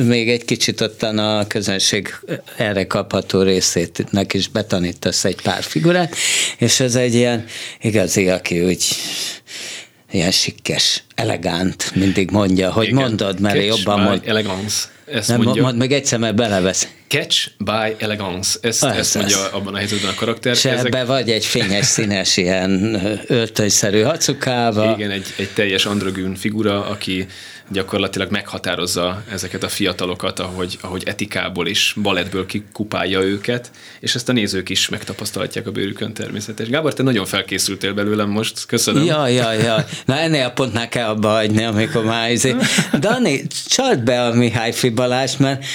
[0.04, 2.16] még egy kicsit biztosítottan a közönség
[2.58, 6.16] erre kapható részétnek is betanítasz egy pár figurát,
[6.58, 7.46] és ez egy ilyen
[7.82, 8.86] igazi, aki úgy
[10.12, 14.22] ilyen sikkes, elegánt, mindig mondja, hogy Igen, mondod, mert jobban mond.
[14.26, 14.88] Elegance.
[15.12, 15.62] Ezt Nem, mondja.
[15.62, 16.88] Mond meg egyszer, mert belevesz.
[17.08, 18.60] Catch by elegance.
[18.62, 20.56] Ezt, ah, ezt mondja abban a helyzetben a karakter.
[20.56, 20.86] Se Ezek...
[20.86, 24.94] ebbe vagy egy fényes, színes, ilyen öltönyszerű hacukába.
[24.98, 27.26] Igen, egy, egy teljes androgyn figura, aki
[27.72, 34.32] gyakorlatilag meghatározza ezeket a fiatalokat, ahogy, ahogy etikából és balettből kikupálja őket, és ezt a
[34.32, 36.70] nézők is megtapasztalhatják a bőrükön természetes.
[36.70, 39.04] Gábor, te nagyon felkészültél belőlem most, köszönöm.
[39.04, 39.86] Ja, ja, ja.
[40.06, 42.56] Na ennél a pontnál kell abba hagyni, amikor már izé.
[43.00, 45.66] Dani, csald be a Mihály Fibalás, mert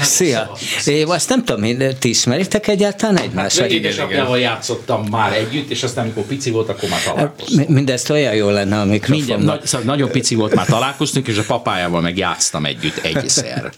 [0.00, 0.50] szia.
[0.86, 3.58] Én azt nem tudom, ti ismeritek egyáltalán egymást?
[3.58, 7.68] Hát, édesapjával játszottam már együtt, és aztán, amikor pici volt, akkor már találkoztunk.
[7.68, 9.16] Mindezt olyan jó lenne a mikrofon.
[9.16, 13.70] Minden, nagy, szóval nagyon pici volt, már találkoztunk, és a papájával meg játsztam együtt egyszer.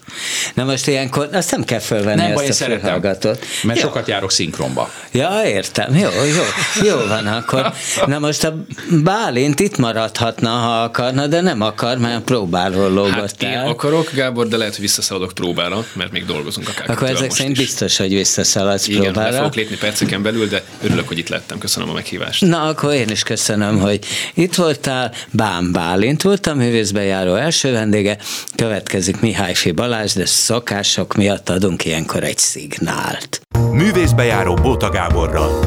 [0.53, 3.45] Na most ilyenkor, azt nem kell fölvenni nem ezt baj, a fülhallgatót.
[3.63, 3.85] Mert jó.
[3.85, 4.91] sokat járok szinkronba.
[5.11, 5.95] Ja, értem.
[5.95, 6.43] Jó, jó.
[6.87, 7.73] Jó van akkor.
[8.05, 8.65] Na most a
[9.03, 13.43] Bálint itt maradhatna, ha akarna, de nem akar, mert próbáról lógott hát.
[13.43, 17.57] Én akarok, Gábor, de lehet, hogy visszaszaladok próbára, mert még dolgozunk a Akkor ezek szerint
[17.57, 19.27] biztos, hogy visszaszaladsz Igen, próbára.
[19.27, 21.57] Igen, fogok lépni perceken belül, de örülök, hogy itt lettem.
[21.57, 22.41] Köszönöm a meghívást.
[22.41, 23.99] Na, akkor én is köszönöm, hogy
[24.33, 25.11] itt voltál.
[25.31, 27.03] Bán Bálint volt a művészbe
[27.35, 28.17] első vendége.
[28.55, 33.41] Következik Mihály Fi Balázs, de szokások miatt adunk ilyenkor egy szignált.
[33.71, 35.59] Művészbejáró Bóta Gáborral.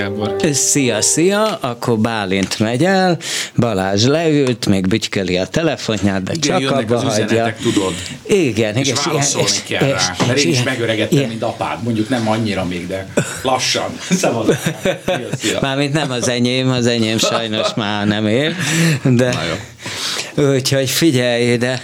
[0.00, 0.36] Gábor.
[0.52, 3.18] Szia, szia, akkor Bálint megy el,
[3.56, 7.54] Balázs leült, még bütykeli a telefonját, de igen, csak abba az hagyja.
[7.62, 7.94] tudod.
[8.26, 9.02] Igen, és igen.
[9.04, 11.28] válaszolni és, kell és, rá, mert és, én is megöregettem, ilyen.
[11.28, 13.98] mint apád, mondjuk nem annyira még, de lassan.
[14.20, 14.58] Szabad.
[15.60, 18.54] Mármint nem az enyém, az enyém sajnos már nem ér,
[19.02, 19.34] de
[20.40, 21.80] úgyhogy figyelj ide.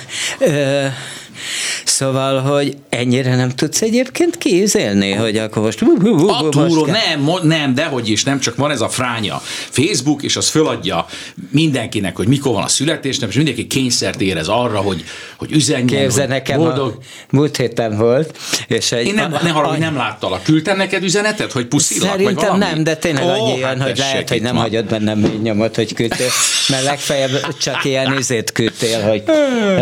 [1.96, 5.82] Szóval, hogy ennyire nem tudsz egyébként kézélni, hogy akkor most...
[6.26, 9.42] A túró, nem, nem, dehogy is, nem, csak van ez a fránya.
[9.70, 11.06] Facebook, és az föladja
[11.50, 15.04] mindenkinek, hogy mikor van a születésnap, és mindenki kényszert érez arra, hogy,
[15.36, 16.98] hogy üzenjen, Képzel hogy nekem boldog.
[16.98, 19.06] A múlt héten volt, és egy...
[19.06, 20.42] Én nem, a, ne haragudj, a, nem láttalak.
[20.42, 22.64] Küldtem neked üzenetet, hogy puszilak, Szerintem vagy valami?
[22.64, 24.62] nem, de tényleg oh, annyi hát hogy lehet, hogy nem van.
[24.62, 26.28] hagyod bennem mély nyomot, hogy küldtél,
[26.68, 29.22] mert legfeljebb csak ilyen izét küldtél, hogy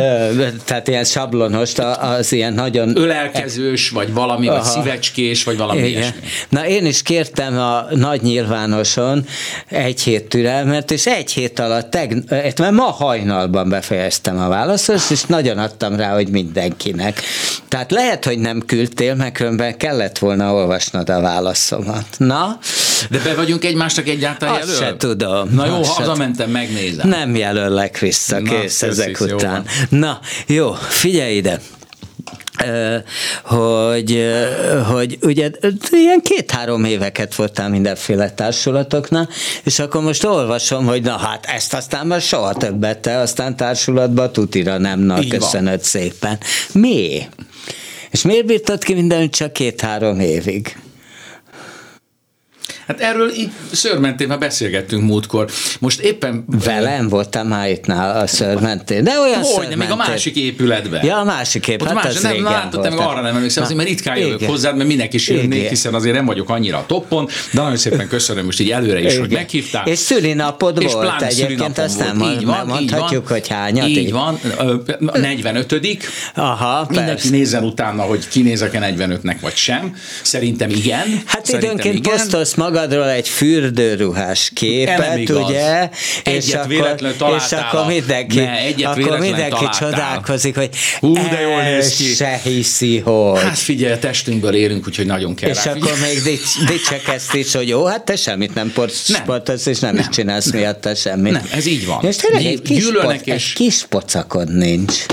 [0.66, 2.96] tehát ilyen sablonost, az ilyen nagyon...
[2.96, 4.58] Ölelkezős, vagy valami, Aha.
[4.58, 5.90] vagy szívecskés, vagy valami Igen.
[5.90, 6.20] ilyesmi.
[6.48, 9.26] Na én is kértem a nagy nyilvánoson
[9.68, 15.22] egy hét türelmet, és egy hét alatt, teg, mert ma hajnalban befejeztem a válaszost, és
[15.22, 17.22] nagyon adtam rá, hogy mindenkinek.
[17.68, 22.06] Tehát lehet, hogy nem küldtél, mert különben kellett volna olvasnod a válaszomat.
[22.16, 22.58] Na?
[23.10, 24.76] De be vagyunk egymásnak egyáltalán jelöl?
[24.76, 25.48] se tudom.
[25.54, 27.08] Na jó, hazamentem, megnézem.
[27.08, 29.64] Nem jelöllek vissza, Na, kész ezek után.
[29.90, 29.98] Jó.
[29.98, 31.60] Na, jó, figyelj ide
[33.44, 34.32] hogy,
[34.90, 35.50] hogy ugye
[35.90, 39.28] ilyen két-három éveket voltál mindenféle társulatoknál,
[39.64, 44.30] és akkor most olvasom, hogy na hát ezt aztán már soha többet te, aztán társulatba
[44.30, 45.82] tutira nem, na Így köszönöd van.
[45.82, 46.38] szépen.
[46.72, 47.28] Mi?
[48.10, 50.76] És miért bírtad ki mindent csak két-három évig?
[52.86, 55.50] Hát erről így szörmentén beszélgettünk múltkor.
[55.78, 56.44] Most éppen...
[56.64, 61.04] Velem voltam már itt nál a szörmentén, de olyan Hogy, de még a másik épületben.
[61.04, 62.02] Ja, a másik épületben.
[62.02, 65.16] Hát más, nem, látod, nem, arra nem emlékszem, azért, mert ritkán jövök hozzád, mert mindenki
[65.16, 68.70] is jönnék, hiszen azért nem vagyok annyira a toppon, de nagyon szépen köszönöm most így
[68.70, 69.20] előre is, Igen.
[69.20, 69.86] hogy meghívtál.
[69.86, 73.88] És szülinapod és volt egyébként, azt nem, így van, mondhatjuk, hogy hányat.
[73.88, 74.38] Így van,
[74.98, 75.72] 45
[76.34, 79.96] Aha, Mindenki nézzen utána, hogy kinézek-e 45-nek vagy sem.
[80.22, 81.22] Szerintem igen.
[81.24, 85.88] Hát időnként posztolsz magadról egy fürdőruhás képet, ugye?
[86.24, 86.96] És akkor,
[87.36, 89.90] és akkor mindenki, ne, akkor mindenki találtál.
[89.90, 90.68] csodálkozik, hogy
[91.00, 92.04] Hú, de jól néz ki.
[92.04, 93.38] se hiszi, hogy.
[93.42, 97.54] Hát figyelj, a testünkből érünk, úgyhogy nagyon kell És rá, akkor még dics, dicsekezt is,
[97.54, 100.60] hogy jó, hát te semmit nem sportolsz, és nem, nem is csinálsz nem.
[100.60, 101.32] miatt semmit.
[101.32, 102.04] Nem, ez így van.
[102.04, 103.32] És tényleg egy kis, poc, és...
[103.32, 105.06] egy kis pocakod nincs.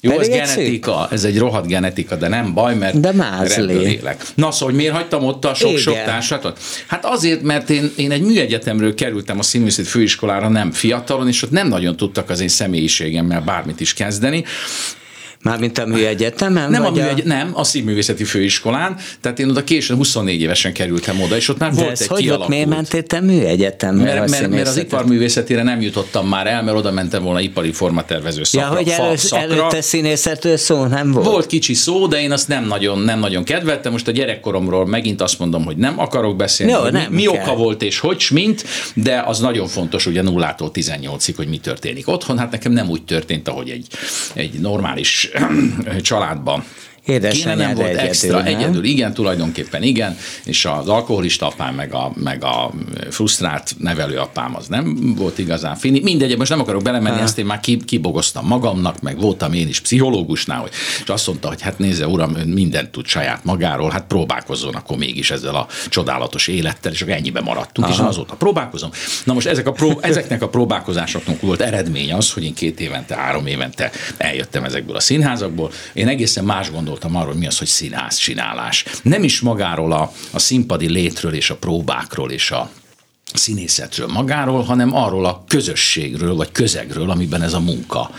[0.00, 3.74] Jó, ez genetika, ez egy rohadt genetika, de nem baj, mert de mázli.
[3.74, 4.24] élek.
[4.34, 6.58] Na szóval, hogy miért hagytam ott a sok-sok társatot?
[6.86, 11.50] Hát azért, mert én, én egy műegyetemről kerültem a színművészeti főiskolára nem fiatalon, és ott
[11.50, 14.44] nem nagyon tudtak az én személyiségemmel bármit is kezdeni,
[15.46, 16.70] Mármint a műegyetemen?
[16.70, 17.28] Nem, a műegy- a...
[17.28, 21.72] nem, a színművészeti főiskolán, tehát én oda későn 24 évesen kerültem oda, és ott már
[21.72, 22.48] De volt egy hogy kialakult.
[22.48, 24.14] miért mentél te műegyetemre?
[24.14, 28.44] Mert, mert, mert, az iparművészetére nem jutottam már el, mert oda mentem volna ipari formatervező
[28.44, 28.68] szakra.
[28.68, 31.26] Ja, hogy elő, előtte színészetről szó nem volt?
[31.26, 33.92] Volt kicsi szó, de én azt nem nagyon, nem nagyon kedveltem.
[33.92, 37.54] Most a gyerekkoromról megint azt mondom, hogy nem akarok beszélni, Jó, nem mi, mi oka
[37.54, 42.38] volt és hogy, mint, de az nagyon fontos, ugye nullától 18-ig, hogy mi történik otthon.
[42.38, 43.86] Hát nekem nem úgy történt, ahogy egy,
[44.34, 45.30] egy normális
[46.02, 46.62] családba
[47.06, 48.46] családban Kéne nem volt egyedül, extra, nem?
[48.46, 52.72] egyedül, igen, tulajdonképpen igen, és az alkoholista apám, meg a, meg a
[53.10, 56.00] frusztrált nevelőapám az nem volt igazán fini.
[56.02, 60.60] Mindegy, most nem akarok belemenni, ezt én már kibogoztam magamnak, meg voltam én is pszichológusnál,
[60.60, 60.70] hogy,
[61.02, 64.96] és azt mondta, hogy hát nézze, uram, ön mindent tud saját magáról, hát próbálkozzon akkor
[64.96, 67.96] mégis ezzel a csodálatos élettel, és akkor ennyibe maradtunk, Aha.
[67.96, 68.90] és azóta próbálkozom.
[69.24, 73.14] Na most ezek a pró, ezeknek a próbálkozásoknak volt eredmény az, hogy én két évente,
[73.14, 75.70] három évente eljöttem ezekből a színházakból.
[75.92, 78.84] Én egészen más gondoltam gondoltam arról, mi az, hogy színház csinálás.
[79.02, 82.70] Nem is magáról a, a színpadi létről és a próbákról és a
[83.34, 88.10] színészetről magáról, hanem arról a közösségről, vagy közegről, amiben ez a munka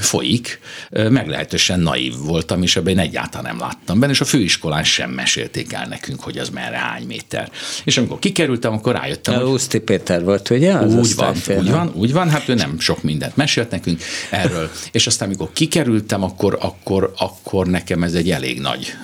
[0.00, 0.60] folyik,
[0.90, 5.86] meglehetősen naív voltam, és ebben egyáltalán nem láttam benne, és a főiskolán sem mesélték el
[5.86, 7.50] nekünk, hogy az merre hány méter.
[7.84, 9.80] És amikor kikerültem, akkor rájöttem, a hogy...
[9.80, 10.74] Péter volt, ugye?
[10.74, 14.70] Az úgy van, úgy van, úgy van, hát ő nem sok mindent mesélt nekünk erről,
[14.92, 18.94] és aztán amikor kikerültem, akkor, akkor, akkor nekem ez egy elég nagy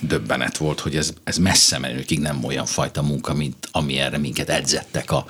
[0.00, 4.48] döbbenet volt, hogy ez, ez messze menőkig nem olyan fajta munka, mint ami erre minket
[4.48, 5.26] edzettek a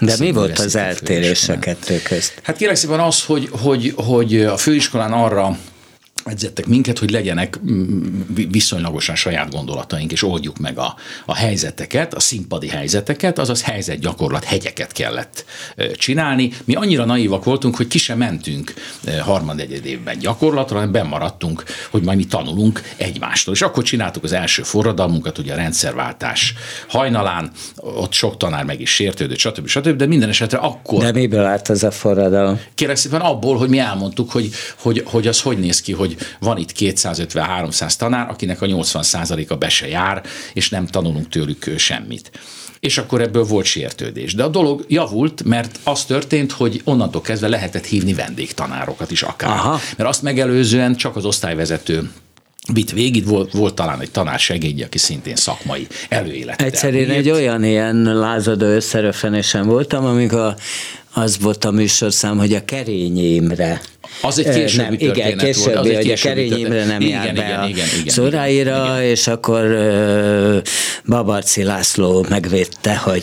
[0.00, 2.40] De mi volt az eltérés a kettő közt?
[2.42, 5.56] Hát kérlek szépen az, hogy, hogy, hogy hogy a főiskolán arra
[6.30, 8.02] edzettek minket, hogy legyenek mm,
[8.50, 10.94] viszonylagosan saját gondolataink, és oldjuk meg a,
[11.26, 15.44] a helyzeteket, a színpadi helyzeteket, azaz helyzetgyakorlat hegyeket kellett
[15.94, 16.52] csinálni.
[16.64, 18.74] Mi annyira naívak voltunk, hogy ki sem mentünk
[19.20, 23.54] harmadegyed évben gyakorlatra, hanem bemaradtunk, hogy majd mi tanulunk egymástól.
[23.54, 26.54] És akkor csináltuk az első forradalmunkat, ugye a rendszerváltás
[26.88, 29.66] hajnalán, ott sok tanár meg is sértődött, stb.
[29.66, 29.96] stb.
[29.96, 31.02] De minden esetre akkor...
[31.02, 32.60] De miből állt ez a forradalom?
[32.74, 36.19] Kérlek szépen abból, hogy mi elmondtuk, hogy, hogy, hogy az hogy néz ki, hogy hogy
[36.38, 42.30] van itt 250-300 tanár, akinek a 80%-a be se jár, és nem tanulunk tőlük semmit
[42.80, 44.34] és akkor ebből volt sértődés.
[44.34, 49.50] De a dolog javult, mert az történt, hogy onnantól kezdve lehetett hívni vendégtanárokat is akár.
[49.50, 49.80] Aha.
[49.96, 52.10] Mert azt megelőzően csak az osztályvezető
[52.72, 56.66] vitt végig, volt, volt talán egy tanár segédje, aki szintén szakmai előélettel.
[56.66, 60.54] Egyszer én egy olyan ilyen lázadó összeröfenésen voltam, amikor
[61.12, 63.80] az volt a műsorszám, hogy a Kerényémre
[64.22, 65.76] az egy későbbi nem, történet igen, későbbi, volt.
[65.76, 69.02] Az hogy a Kerény Imre nem igen, jár be igen, a igen, igen, Szoráira, igen.
[69.02, 70.56] és akkor uh,
[71.06, 73.22] Babarci László megvédte, hogy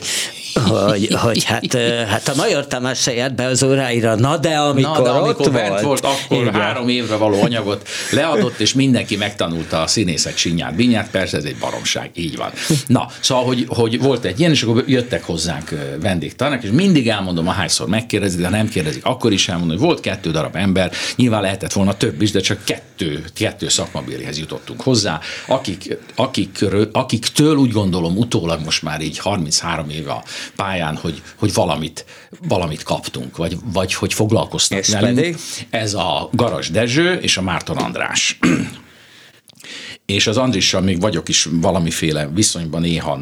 [0.66, 4.98] hogy, hogy hát, hát a Major Tamás se járt be az óráira, na de amikor,
[4.98, 6.54] na, de amikor ott bent volt, akkor Igen.
[6.54, 11.56] három évre való anyagot leadott, és mindenki megtanulta a színészek sinyát, binyát, persze ez egy
[11.56, 12.52] baromság, így van.
[12.88, 15.70] Na, szóval, hogy, hogy volt egy ilyen, és akkor jöttek hozzánk
[16.02, 20.32] vendégtanak, és mindig elmondom, ahányszor megkérdezik, de nem kérdezik, akkor is elmondom, hogy volt kettő
[20.32, 25.98] darab ember, nyilván lehetett volna több is, de csak kettő, kettő szakmabérihez jutottunk hozzá, akik,
[26.16, 30.24] akik, akiktől úgy gondolom utólag most már így 33 éve a
[30.56, 32.06] pályán, hogy, hogy valamit,
[32.48, 35.16] valamit kaptunk, vagy, vagy hogy foglalkoztak és velünk.
[35.16, 35.38] Pedig?
[35.70, 38.40] Ez a Garas Dezső és a Márton András
[40.06, 43.20] és az Andrissal még vagyok is valamiféle viszonyban, néha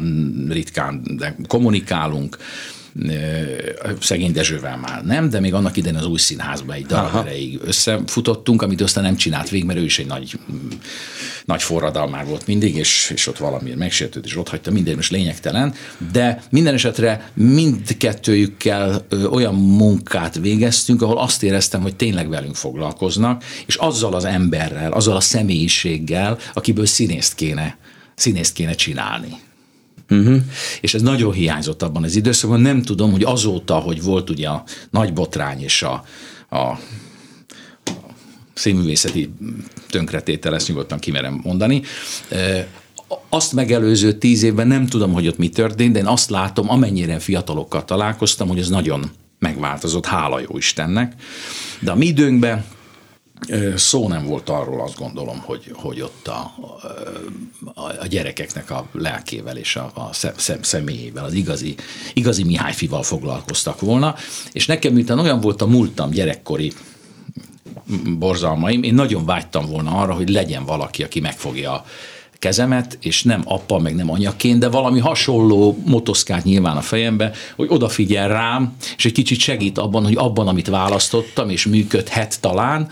[0.48, 2.36] ritkán, de kommunikálunk,
[4.00, 7.20] szegény Dezsővel már nem, de még annak idején az új színházban egy darab Aha.
[7.20, 10.38] erejéig összefutottunk, amit aztán nem csinált végig, mert ő is egy nagy,
[11.44, 15.74] nagy forradalmár volt mindig, és, és ott valamiért megsértődött, és ott hagyta, minden most lényegtelen,
[16.12, 23.74] de minden esetre mindkettőjükkel olyan munkát végeztünk, ahol azt éreztem, hogy tényleg velünk foglalkoznak, és
[23.74, 27.76] azzal az emberrel, azzal a személyiséggel, akiből színészt kéne,
[28.14, 29.44] színészt kéne csinálni.
[30.10, 30.36] Uh-huh.
[30.80, 32.60] És ez nagyon hiányzott abban az időszakban.
[32.60, 36.04] Nem tudom, hogy azóta, hogy volt ugye a nagy botrány és a,
[36.56, 36.78] a
[38.54, 39.32] színművészeti
[39.90, 41.82] tönkretétel, ezt nyugodtan kimerem mondani,
[43.28, 47.18] azt megelőző tíz évben nem tudom, hogy ott mi történt, de én azt látom, amennyire
[47.18, 51.14] fiatalokkal találkoztam, hogy ez nagyon megváltozott, hála jó Istennek.
[51.80, 52.64] De a mi időnkben
[53.76, 56.54] Szó nem volt arról, azt gondolom, hogy, hogy ott a,
[57.74, 61.74] a, a gyerekeknek a lelkével és a, a szem, személyével, az igazi,
[62.14, 64.14] igazi Mihályfival foglalkoztak volna,
[64.52, 66.72] és nekem, miután olyan volt a múltam gyerekkori
[68.18, 71.84] borzalmaim, én nagyon vágytam volna arra, hogy legyen valaki, aki megfogja a
[72.38, 77.66] kezemet, és nem apa, meg nem anyaként, de valami hasonló motoszkát nyilván a fejembe, hogy
[77.70, 82.88] odafigyel rám, és egy kicsit segít abban, hogy abban, amit választottam, és működhet talán,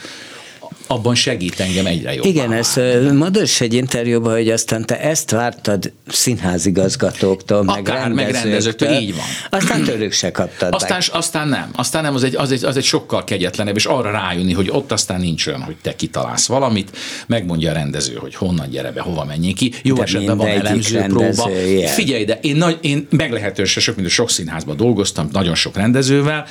[0.86, 2.30] abban segít engem egyre jobban.
[2.30, 2.80] Igen, ezt
[3.12, 9.60] mondod egy interjúban, hogy aztán te ezt vártad színházigazgatóktól, meg Akár, meg rendezőktől, így van.
[9.60, 11.16] Aztán tőlük se kaptad aztán, meg.
[11.16, 14.52] aztán nem, aztán nem, az egy, az, egy, az egy sokkal kegyetlenebb, és arra rájönni,
[14.52, 18.90] hogy ott aztán nincs olyan, hogy te kitalálsz valamit, megmondja a rendező, hogy honnan gyere
[18.90, 21.50] be, hova menjél ki, jó de esetben van elemző próba.
[21.66, 21.92] Ilyen.
[21.92, 26.46] Figyelj, de én, nagy, én meglehetősen sok, mint sok színházban dolgoztam, nagyon sok rendezővel,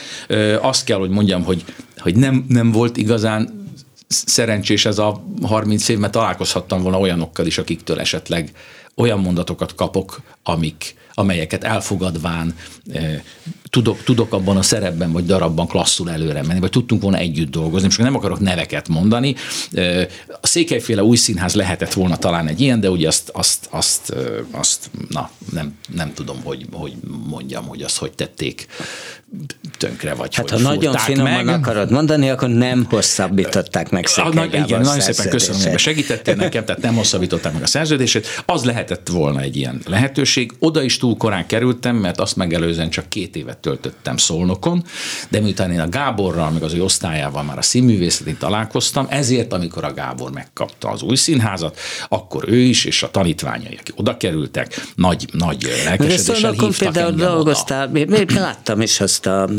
[0.62, 1.64] azt kell, hogy mondjam, hogy,
[1.98, 3.63] hogy nem, nem volt igazán
[4.14, 8.52] szerencsés ez a 30 év, mert találkozhattam volna olyanokkal is, akiktől esetleg
[8.96, 12.56] olyan mondatokat kapok, amik, amelyeket elfogadván
[12.92, 13.22] eh,
[13.74, 17.86] tudok, tudok abban a szerepben vagy darabban klasszul előre menni, vagy tudtunk volna együtt dolgozni.
[17.86, 19.36] Most nem akarok neveket mondani.
[20.42, 24.14] A Székelyféle új színház lehetett volna talán egy ilyen, de ugye azt, azt, azt,
[24.52, 26.94] azt na, nem, nem tudom, hogy, hogy
[27.28, 28.68] mondjam, hogy azt hogy tették
[29.78, 30.36] tönkre vagy.
[30.36, 31.56] Hát ha nagyon finoman meg.
[31.56, 36.82] akarod mondani, akkor nem hosszabbították meg ah, Igen, nagyon szépen köszönöm, hogy segítettél nekem, tehát
[36.82, 38.28] nem hosszabbították meg a szerződését.
[38.46, 40.52] Az lehetett volna egy ilyen lehetőség.
[40.60, 44.84] Oda is túl korán kerültem, mert azt megelőzően csak két évet töltöttem Szolnokon,
[45.30, 49.84] de miután én a Gáborral, meg az ő osztályával már a színművészetén találkoztam, ezért, amikor
[49.84, 54.86] a Gábor megkapta az új színházat, akkor ő is, és a tanítványai, akik oda kerültek,
[54.96, 59.50] nagy, nagy lelkesedéssel hívtak például dolgoztál, mi, mi, láttam is azt a,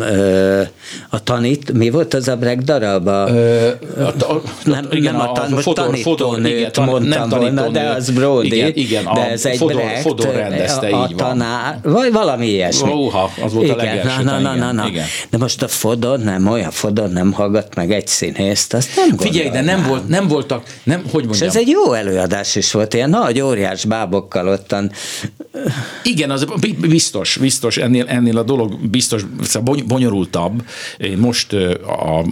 [1.11, 3.07] a tanít, mi volt az a Breck darab?
[3.07, 7.29] A, ö, a, a, nem, igen, nem a, tan, a fodor, tanítónőt fodor, mondtam nem
[7.29, 11.09] volna, de az Brody, igen, igen, de ez egy Fodor, Brecht, Fodor rendezte, a, a
[11.17, 12.89] tanár, vagy valami ilyesmi.
[12.89, 14.23] Róha, az volt igen, a legelső.
[14.23, 15.07] Na, na, na, na, igen.
[15.31, 19.49] De most a Fodor nem, olyan Fodor nem hallgat meg egy színészt, azt nem Figyelj,
[19.49, 21.33] de nem, volt, nem voltak, nem, hogy mondjam.
[21.33, 24.93] És ez egy jó előadás is volt, ilyen nagy óriás bábokkal ottan.
[26.03, 26.47] Igen, az
[26.81, 30.63] biztos, biztos, ennél, ennél a dolog biztos szóval bonyolultabb.
[31.17, 32.25] Most a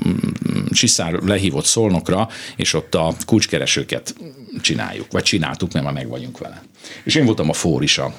[0.70, 4.14] Csiszár lehívott Szolnokra, és ott a kulcskeresőket
[4.60, 6.62] csináljuk, vagy csináltuk, mert már meg vagyunk vele.
[7.04, 8.12] És én voltam a fórisa a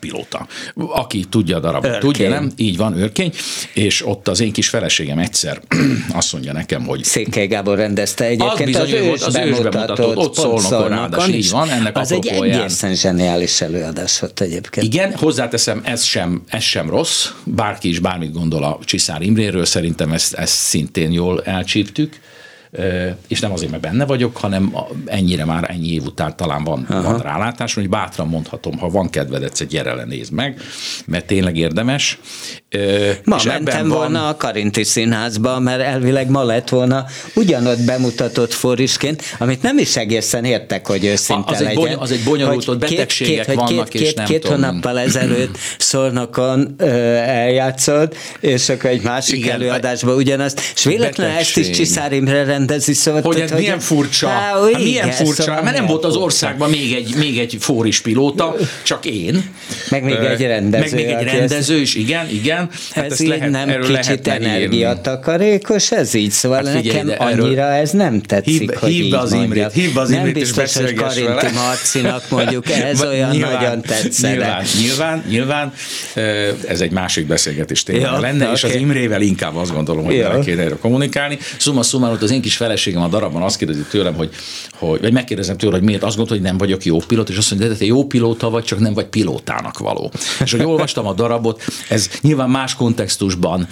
[0.00, 0.46] pilóta.
[0.74, 2.00] Aki tudja a darabot, örkény.
[2.00, 2.50] tudja, nem?
[2.56, 3.32] Így van, őrkény.
[3.74, 5.60] És ott az én kis feleségem egyszer
[6.12, 7.04] azt mondja nekem, hogy...
[7.04, 11.70] Székely Gábor rendezte egyébként az, az, volt, az ős bemutatót, ott szólnak ráadásul, így van,
[11.70, 14.86] ennek Az egy egészen zseniális előadás volt egyébként.
[14.86, 20.12] Igen, hozzáteszem, ez sem, ez sem rossz, bárki is bármit gondol a Csiszár Imréről, szerintem
[20.12, 22.20] ezt, ezt szintén jól elcsíptük
[23.28, 27.18] és nem azért, mert benne vagyok, hanem ennyire már ennyi év után talán van, van
[27.18, 30.60] rálátás, hogy bátran mondhatom, ha van kedved, egyszer gyere le, nézd meg,
[31.06, 32.18] mert tényleg érdemes.
[33.24, 33.98] Ma és mentem van...
[33.98, 37.04] volna a Karinti Színházba, mert elvileg ma lett volna
[37.34, 41.68] ugyanott bemutatott forisként, amit nem is egészen értek, hogy őszinte az legyen.
[41.68, 44.62] Egy bony, az egy bonyolult, ott betegségek két, vannak, két, és két, nem Két tudom.
[44.62, 51.56] hónappal ezelőtt Szolnokon ö, eljátszott, és akkor egy másik Igen, előadásban ugyanazt, és véletlenül ezt
[51.56, 53.20] is Csiszár Imre rendezi, szóval...
[53.20, 54.28] Hogy ez milyen furcsa.
[54.28, 58.00] Há, hát milyen furcsa, szóval mert nem volt az országban még egy, még egy fóris
[58.00, 59.44] pilóta, csak én.
[59.90, 60.96] Meg még egy rendező.
[60.96, 62.68] Meg még egy rendező is, igen, igen.
[62.90, 67.90] Hát ez így lehet, nem kicsit energiatakarékos, ez így, szóval hát figyelj, nekem annyira ez
[67.90, 72.22] nem tetszik, hív, hogy hív így az Imrét, hív az Nem biztos, hogy Karinti Marcinak
[72.30, 74.62] mondjuk ez olyan nagyon tetszene.
[74.80, 75.72] Nyilván, nyilván,
[76.68, 80.78] ez egy másik beszélgetés téma lenne, és az Imrével inkább azt gondolom, hogy kéne erről
[80.78, 81.38] kommunikálni.
[81.56, 84.30] Summa summarum, az én kis feleségem a darabban azt kérdezi tőlem, hogy,
[84.72, 87.50] hogy vagy megkérdezem tőle, hogy miért azt gondolod, hogy nem vagyok jó pilóta, és azt
[87.50, 90.12] mondja, de te jó pilóta vagy, csak nem vagy pilótának való.
[90.44, 93.68] És hogy olvastam a darabot, ez nyilván más kontextusban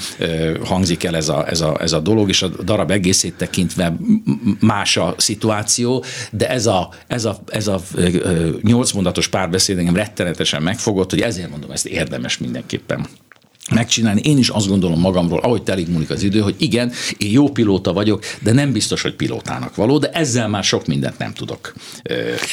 [0.65, 3.97] hangzik el ez a, ez, a, ez a dolog, és a darab egészét tekintve
[4.61, 7.81] más a szituáció, de ez a, ez a, ez a
[8.63, 13.07] nyolc mondatos párbeszéd engem rettenetesen megfogott, hogy ezért mondom, ezt érdemes mindenképpen
[13.71, 14.21] megcsinálni.
[14.25, 17.93] Én is azt gondolom magamról, ahogy telik múlik az idő, hogy igen, én jó pilóta
[17.93, 21.73] vagyok, de nem biztos, hogy pilótának való, de ezzel már sok mindent nem tudok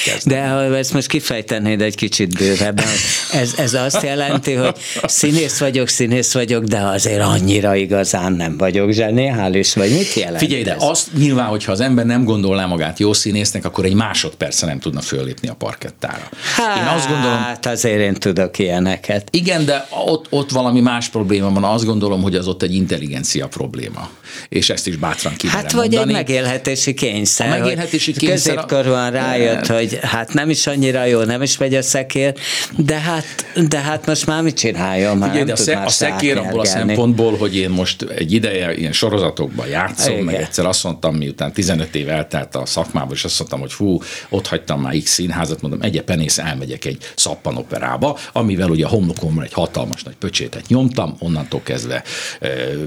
[0.06, 0.42] kezdeni.
[0.42, 2.86] De ha ezt most kifejtenéd egy kicsit bővebben,
[3.32, 8.92] ez, ez azt jelenti, hogy színész vagyok, színész vagyok, de azért annyira igazán nem vagyok
[8.92, 10.84] zseniális, vagy mit jelent Figyelj, de ez?
[10.84, 15.02] azt nyilván, hogyha az ember nem gondolná magát jó színésznek, akkor egy másodperce nem tudna
[15.02, 16.30] föllépni a parkettára.
[16.56, 19.28] Hát, én azt gondolom, hát azért én tudok ilyeneket.
[19.32, 22.76] Igen, de ott, ott valami más más probléma van, azt gondolom, hogy az ott egy
[22.76, 24.10] intelligencia probléma.
[24.50, 26.10] És ezt is bátran kimerem Hát vagy mondani.
[26.10, 27.48] egy megélhetési kényszer.
[27.48, 28.56] A megélhetési kényszer.
[28.56, 32.34] Középkorban rájött, hogy hát nem is annyira jó, nem is megy a szekér,
[32.78, 33.26] de hát,
[33.68, 35.18] de hát most már mit csináljon?
[35.18, 38.76] Már Ugye, de a, sze, a szekér abból a szempontból, hogy én most egy ideje
[38.76, 40.26] ilyen sorozatokban játszom, Igen.
[40.26, 44.00] meg egyszer azt mondtam, miután 15 év eltelt a szakmából, és azt mondtam, hogy fú,
[44.30, 49.44] ott hagytam már X színházat, mondom, egy penész elmegyek egy szappanoperába, amivel ugye a homlokomra
[49.44, 52.04] egy hatalmas nagy pöcsétet nyom, mondtam, onnantól kezdve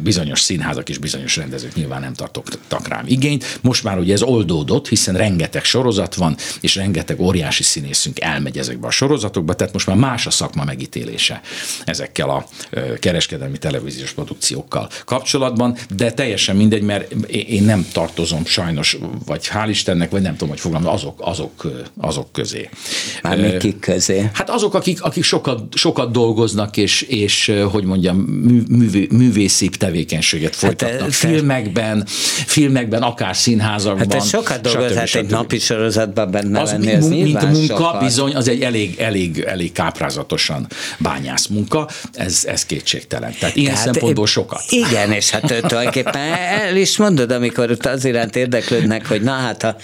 [0.02, 3.58] bizonyos színházak és bizonyos rendezők nyilván nem tartottak rám igényt.
[3.62, 8.86] Most már ugye ez oldódott, hiszen rengeteg sorozat van, és rengeteg óriási színészünk elmegy ezekbe
[8.86, 11.40] a sorozatokba, tehát most már más a szakma megítélése
[11.84, 12.46] ezekkel a
[12.98, 18.96] kereskedelmi televíziós produkciókkal kapcsolatban, de teljesen mindegy, mert én nem tartozom sajnos,
[19.26, 21.66] vagy hál' Istennek, vagy nem tudom, hogy fogalmam, azok, azok,
[22.00, 22.68] azok közé.
[23.22, 24.30] Már kik közé?
[24.32, 27.95] Hát azok, akik, akik sokat, sokat dolgoznak, és, és hogy mondjam,
[28.68, 31.00] művé, művészi tevékenységet hát, folytatnak.
[31.00, 32.04] Hát, filmekben,
[32.46, 34.10] filmekben, akár színházakban.
[34.10, 38.00] Hát ez sokat dolgozhat egy napi sorozatban benne az lenni, ez mint a munka, sokat.
[38.00, 40.66] bizony, az egy elég, elég, elég káprázatosan
[40.98, 43.34] bányász munka, ez, ez kétségtelen.
[43.38, 44.62] Tehát ilyen Tehát szempontból sokat.
[44.68, 49.76] Igen, és hát tulajdonképpen el is mondod, amikor az iránt érdeklődnek, hogy na hát a,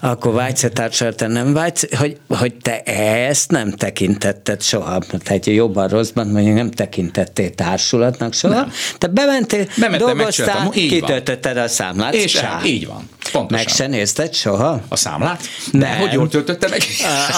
[0.00, 5.88] akkor vágysz a társadalmat, nem vágysz, hogy, hogy te ezt nem tekintetted soha, tehát jobban
[5.88, 8.72] rosszban, mondjuk nem tekintettél társulatnak soha, nem.
[8.98, 13.08] te bementél, Bementem, dolgoztál, kitöltötted a számlát, és sem, így van.
[13.32, 13.64] Pontosan.
[13.64, 14.80] Meg se nézted soha?
[14.88, 15.42] A számlát?
[15.70, 15.98] Nem.
[15.98, 16.82] Hogy jól töltötte meg?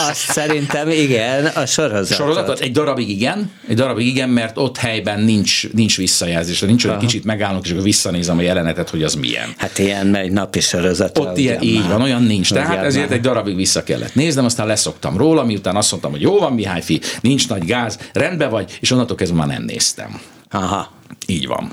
[0.09, 2.16] Azt szerintem igen, a sorozatot.
[2.16, 2.61] Sorozatot?
[2.61, 7.24] Egy darabig igen, egy darabig igen, mert ott helyben nincs, nincs visszajelzés, nincs, hogy kicsit
[7.24, 9.55] megállunk, és akkor visszanézem a jelenetet, hogy az milyen.
[9.57, 11.18] Hát ilyen egy napi sorozat.
[11.18, 12.53] Ott ilyen, így van, olyan nincs.
[12.53, 16.39] Tehát ezért egy darabig vissza kellett néznem, aztán leszoktam róla, miután azt mondtam, hogy jó
[16.39, 20.20] van, Mihály fi, nincs nagy gáz, rendben vagy, és onnantól kezdve már nem néztem.
[20.51, 20.93] Aha.
[21.26, 21.72] Így van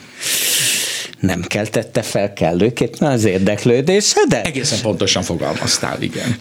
[1.20, 4.45] nem keltette fel kellőképpen az érdeklődésedet?
[4.45, 6.36] Egészen pontosan fogalmaztál, igen.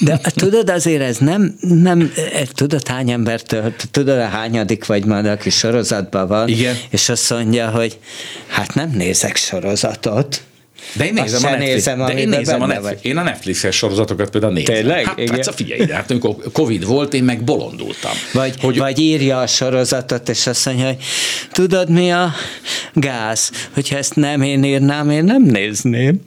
[0.00, 2.12] De tudod, azért ez nem, nem
[2.54, 6.76] tudod hány embertől, tudod a hányadik vagy majd, aki sorozatban van, igen.
[6.90, 7.98] és azt mondja, hogy
[8.46, 10.42] hát nem nézek sorozatot,
[10.92, 14.30] de én nézem, a Netflix, nézem, de én, nézem a Netflix, én a Netflixes sorozatokat
[14.30, 14.74] például nézem.
[14.74, 15.04] Tényleg?
[15.04, 15.34] Hát, Igen.
[15.34, 18.12] hát figyelj ide, hát amikor Covid volt, én meg bolondultam.
[18.32, 18.78] Vagy, hogy...
[18.78, 20.96] vagy írja a sorozatot, és azt mondja, hogy
[21.52, 22.32] tudod mi a
[22.92, 23.50] gáz?
[23.74, 26.20] Hogyha ezt nem én írnám, én nem nézném.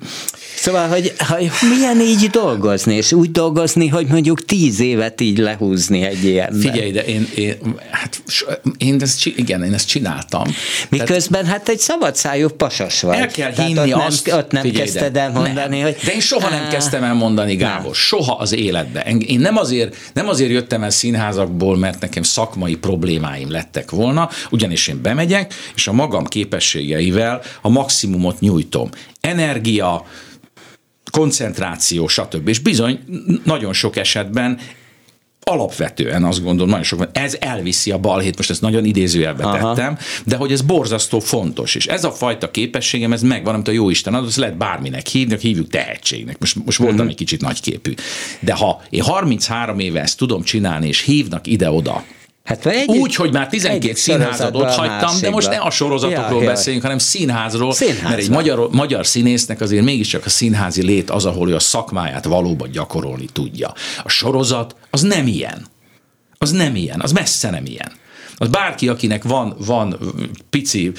[0.56, 6.02] Szóval, hogy, hogy milyen így dolgozni, és úgy dolgozni, hogy mondjuk tíz évet így lehúzni
[6.02, 6.54] egy ilyen.
[6.54, 7.58] Figyelj, de én, én,
[7.91, 8.22] hát,
[8.78, 10.43] én ezt, igen, én ezt csináltam.
[10.89, 13.18] Miközben Tehát, hát egy szabadszájú pasas vagy.
[13.18, 15.86] El kell hinni ott azt, nem, ott nem figyelj, kezdted el mondani, nem.
[15.86, 15.95] hogy...
[16.06, 19.20] De én soha nem kezdtem el mondani, Gábor, soha az életben.
[19.20, 24.88] Én nem azért, nem azért jöttem el színházakból, mert nekem szakmai problémáim lettek volna, ugyanis
[24.88, 28.89] én bemegyek, és a magam képességeivel a maximumot nyújtom.
[29.22, 30.06] Energia,
[31.10, 32.47] koncentráció, stb.
[32.47, 32.99] És bizony
[33.43, 34.60] nagyon sok esetben
[35.49, 39.74] alapvetően azt gondolom, nagyon sok, ez elviszi a balhét, most ezt nagyon idézőjelbe Aha.
[39.74, 43.72] tettem, de hogy ez borzasztó fontos, és ez a fajta képességem, ez megvan, amit a
[43.72, 46.39] jó Isten ad, lehet bárminek hívni, hívjuk tehetségnek.
[46.39, 47.12] Most, most voltam uh-huh.
[47.12, 47.93] egy kicsit nagyképű.
[48.39, 52.03] De ha én 33 éve ezt tudom csinálni, és hívnak ide-oda,
[52.43, 56.49] Hát egyik, Úgy, hogy már 12 színházat ott hagytam, de most ne a sorozatokról ja,
[56.49, 58.09] beszéljünk, hanem színházról, Színházban.
[58.09, 62.25] mert egy magyar, magyar színésznek azért mégiscsak a színházi lét az, ahol ő a szakmáját
[62.25, 63.73] valóban gyakorolni tudja.
[64.03, 65.65] A sorozat az nem ilyen.
[66.37, 67.91] Az nem ilyen, az messze nem ilyen.
[68.35, 69.97] Az bárki, akinek van, van
[70.49, 70.91] pici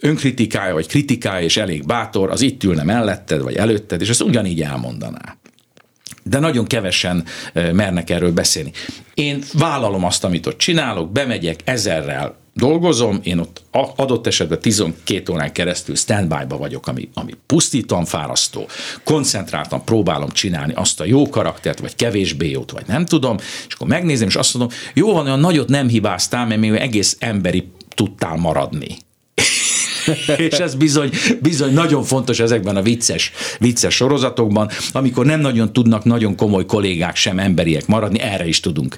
[0.00, 4.62] önkritikája, vagy kritikája, és elég bátor, az itt ülne melletted, vagy előtted, és ezt ugyanígy
[4.62, 5.36] elmondaná
[6.28, 8.72] de nagyon kevesen mernek erről beszélni.
[9.14, 13.62] Én vállalom azt, amit ott csinálok, bemegyek ezerrel dolgozom, én ott
[13.96, 18.68] adott esetben 12 órán keresztül standby-ba vagyok, ami, ami pusztítan fárasztó,
[19.04, 23.36] koncentráltan próbálom csinálni azt a jó karaktert, vagy kevésbé jót, vagy nem tudom,
[23.68, 27.16] és akkor megnézem, és azt mondom, jó van, olyan nagyot nem hibáztál, mert még egész
[27.20, 28.96] emberi tudtál maradni.
[30.50, 36.04] és ez bizony, bizony nagyon fontos ezekben a vicces, vicces sorozatokban, amikor nem nagyon tudnak
[36.04, 38.96] nagyon komoly kollégák sem emberiek maradni, erre is tudunk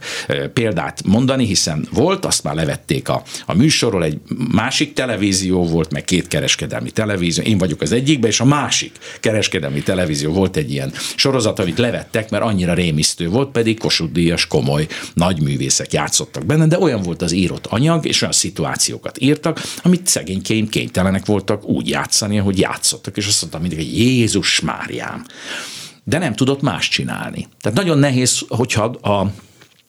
[0.53, 4.19] példát mondani, hiszen volt, azt már levették a, a műsorról, egy
[4.53, 9.83] másik televízió volt, meg két kereskedelmi televízió, én vagyok az egyikben, és a másik kereskedelmi
[9.83, 14.87] televízió volt egy ilyen sorozat, amit levettek, mert annyira rémisztő volt, pedig Kossuth Díjas komoly
[15.15, 20.07] nagy művészek játszottak benne, de olyan volt az írott anyag, és olyan szituációkat írtak, amit
[20.07, 25.24] szegényként kénytelen kénytelenek voltak úgy játszani, ahogy játszottak, és azt mondtam mindig, hogy Jézus Máriám.
[26.05, 27.48] De nem tudott más csinálni.
[27.61, 29.32] Tehát nagyon nehéz, hogyha a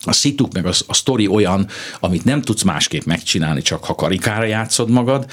[0.04, 1.68] a szituk meg a, a sztori olyan,
[2.00, 5.26] amit nem tudsz másképp megcsinálni, csak ha karikára játszod magad,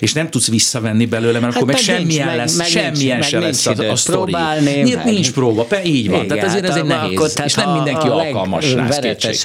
[0.00, 3.38] és nem tudsz visszavenni belőle, mert hát akkor meg semmilyen nincs, lesz, meg, semmilyen se
[3.38, 4.34] lesz a, a sztori.
[4.60, 6.24] Nincs, nincs próba, pe, így van.
[6.24, 8.88] Igen, tehát ezért ez egy nehéz, akkor, és nem mindenki a alkalmas rá,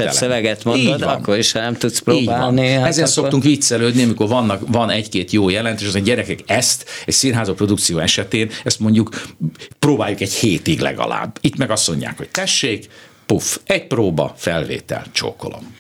[0.09, 2.67] szöveget mondod, akkor is nem tudsz próbálni.
[2.67, 3.13] Hát Ezen akkor...
[3.13, 7.97] szoktunk viccelődni, amikor vannak, van egy-két jó jelentés, az a gyerekek ezt egy színházok produkció
[7.97, 9.21] esetén, ezt mondjuk
[9.79, 11.38] próbáljuk egy hétig legalább.
[11.41, 12.89] Itt meg azt mondják, hogy tessék,
[13.32, 15.75] puff, egy próba, felvétel, csókolom.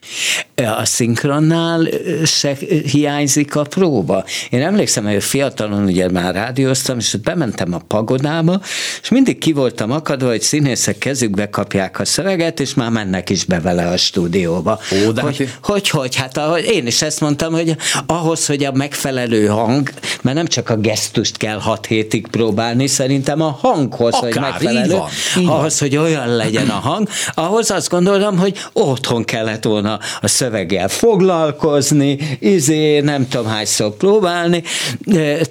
[0.77, 1.87] A szinkronnál
[2.25, 4.23] se hiányzik a próba.
[4.49, 8.61] Én emlékszem, hogy fiatalon ugye már rádióztam, és ott bementem a pagodába,
[9.01, 13.43] és mindig ki voltam akadva, hogy színészek kezükbe kapják a szöveget, és már mennek is
[13.43, 14.79] be vele a stúdióba.
[15.05, 15.57] Ó, de hogy, hát...
[15.61, 17.75] hogy, hogy, hát ahogy én is ezt mondtam, hogy
[18.05, 19.89] ahhoz, hogy a megfelelő hang,
[20.21, 24.83] mert nem csak a gesztust kell hat hétig próbálni, szerintem a hanghoz, Akár, hogy megfelelő,
[24.83, 25.89] így van, így ahhoz, van.
[25.89, 27.07] hogy olyan legyen a hang,
[27.45, 34.63] ahhoz azt gondolom, hogy otthon kellett volna a szöveggel foglalkozni, izé, nem tudom hányszor próbálni,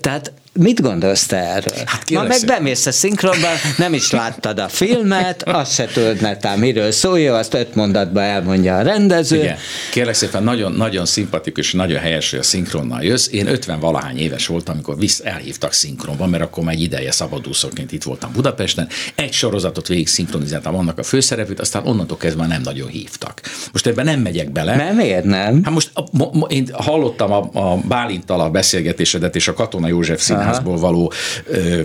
[0.00, 1.82] tehát mit gondolsz te erről?
[1.86, 6.58] Hát Ma meg bemész a szinkronban, nem is láttad a filmet, azt se tudod netán
[6.58, 9.36] miről szólja, azt öt mondatban elmondja a rendező.
[9.36, 9.56] Igen.
[9.90, 13.28] Kérlek szépen, nagyon, nagyon szimpatikus, nagyon helyes, hogy a szinkronnal jössz.
[13.32, 17.92] Én 50 valahány éves voltam, amikor visz, elhívtak szinkronban, mert akkor már egy ideje szabadúszóként
[17.92, 18.88] itt voltam Budapesten.
[19.14, 23.40] Egy sorozatot végig szinkronizáltam annak a főszerepét, aztán onnantól kezdve nem nagyon hívtak.
[23.72, 24.76] Most ebben nem megyek bele.
[24.76, 25.64] Nem, miért nem?
[25.64, 30.20] Hát most a, mo, én hallottam a, a Bálintal a beszélgetésedet és a Katona József
[30.40, 31.12] Színházból való
[31.46, 31.80] ö,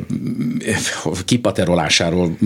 [1.25, 2.37] kipaterolásáról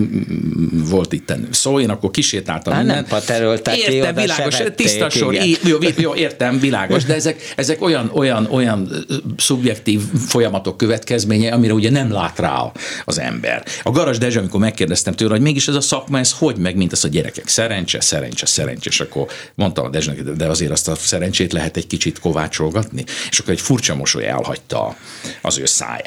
[0.72, 2.72] volt itt szó, én akkor kisétáltam.
[2.72, 7.82] Hát nem paterolták Értem, ki, világos, tiszta sor, jó, jó, értem, világos, de ezek, ezek
[7.82, 9.06] olyan, olyan, olyan
[9.36, 12.72] szubjektív folyamatok következménye, amire ugye nem lát rá
[13.04, 13.64] az ember.
[13.82, 16.92] A Garas Dezső, amikor megkérdeztem tőle, hogy mégis ez a szakma, ez hogy meg, mint
[16.92, 20.94] az a gyerekek, szerencse, szerencse, szerencse, és akkor mondtam a Dezsőnek, de azért azt a
[20.94, 24.96] szerencsét lehet egy kicsit kovácsolgatni, és akkor egy furcsa mosoly elhagyta
[25.42, 25.99] az ő száját.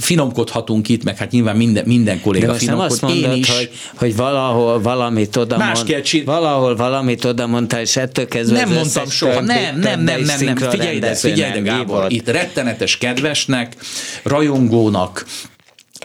[0.00, 3.10] Finomkodhatunk itt, meg hát nyilván minden, minden kolléga finomkod.
[3.10, 3.56] Én is.
[3.56, 6.24] Hogy, hogy valahol valamit oda Más mond, kell csin...
[6.24, 10.56] valahol valamit oda mondta, és ettől kezdve Nem mondtam soha, nem, nem, nem, nem, nem,
[10.56, 13.76] figyelj ide, figyelj ide, Gábor, itt rettenetes kedvesnek,
[14.22, 15.24] rajongónak,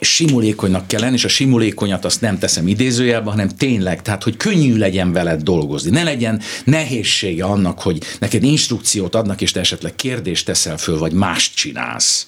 [0.01, 4.77] simulékonynak kell lenni, és a simulékonyat azt nem teszem idézőjelben, hanem tényleg, tehát hogy könnyű
[4.77, 5.89] legyen veled dolgozni.
[5.89, 11.11] Ne legyen nehézsége annak, hogy neked instrukciót adnak, és te esetleg kérdést teszel föl, vagy
[11.11, 12.27] mást csinálsz.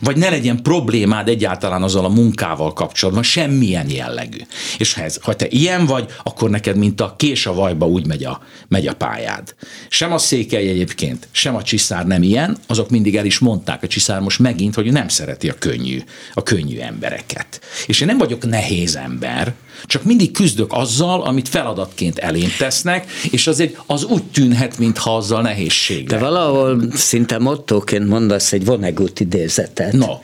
[0.00, 4.38] Vagy ne legyen problémád egyáltalán azzal a munkával kapcsolatban, semmilyen jellegű.
[4.78, 8.06] És ha, ez, ha te ilyen vagy, akkor neked, mint a kés a vajba úgy
[8.06, 9.54] megy a, megy a pályád.
[9.88, 13.86] Sem a székely egyébként, sem a csiszár nem ilyen, azok mindig el is mondták a
[13.86, 16.02] csiszár most megint, hogy nem szereti a könnyű,
[16.34, 17.60] a könnyű ember embereket.
[17.86, 19.52] És én nem vagyok nehéz ember,
[19.84, 25.42] csak mindig küzdök azzal, amit feladatként elém tesznek, és azért az úgy tűnhet, mintha azzal
[25.42, 30.18] nehézség De valahol szinte mottóként mondasz egy Vonnegut idézetet, no.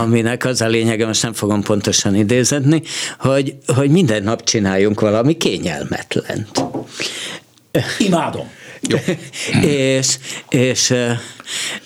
[0.00, 2.82] aminek az a lényege, most nem fogom pontosan idézetni,
[3.18, 6.64] hogy, hogy minden nap csináljunk valami kényelmetlent.
[7.98, 8.46] Imádom.
[8.88, 8.98] Jó.
[9.68, 10.16] és,
[10.48, 10.94] és,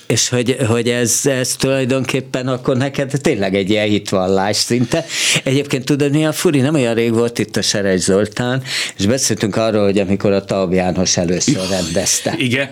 [0.06, 5.04] és hogy, hogy ez, ez tulajdonképpen akkor neked tényleg egy ilyen hitvallás szinte.
[5.44, 6.60] Egyébként tudod, mi a furi?
[6.60, 8.62] Nem olyan rég volt itt a Serej Zoltán,
[8.98, 12.34] és beszéltünk arról, hogy amikor a Taub János először rendezte.
[12.36, 12.70] Igen.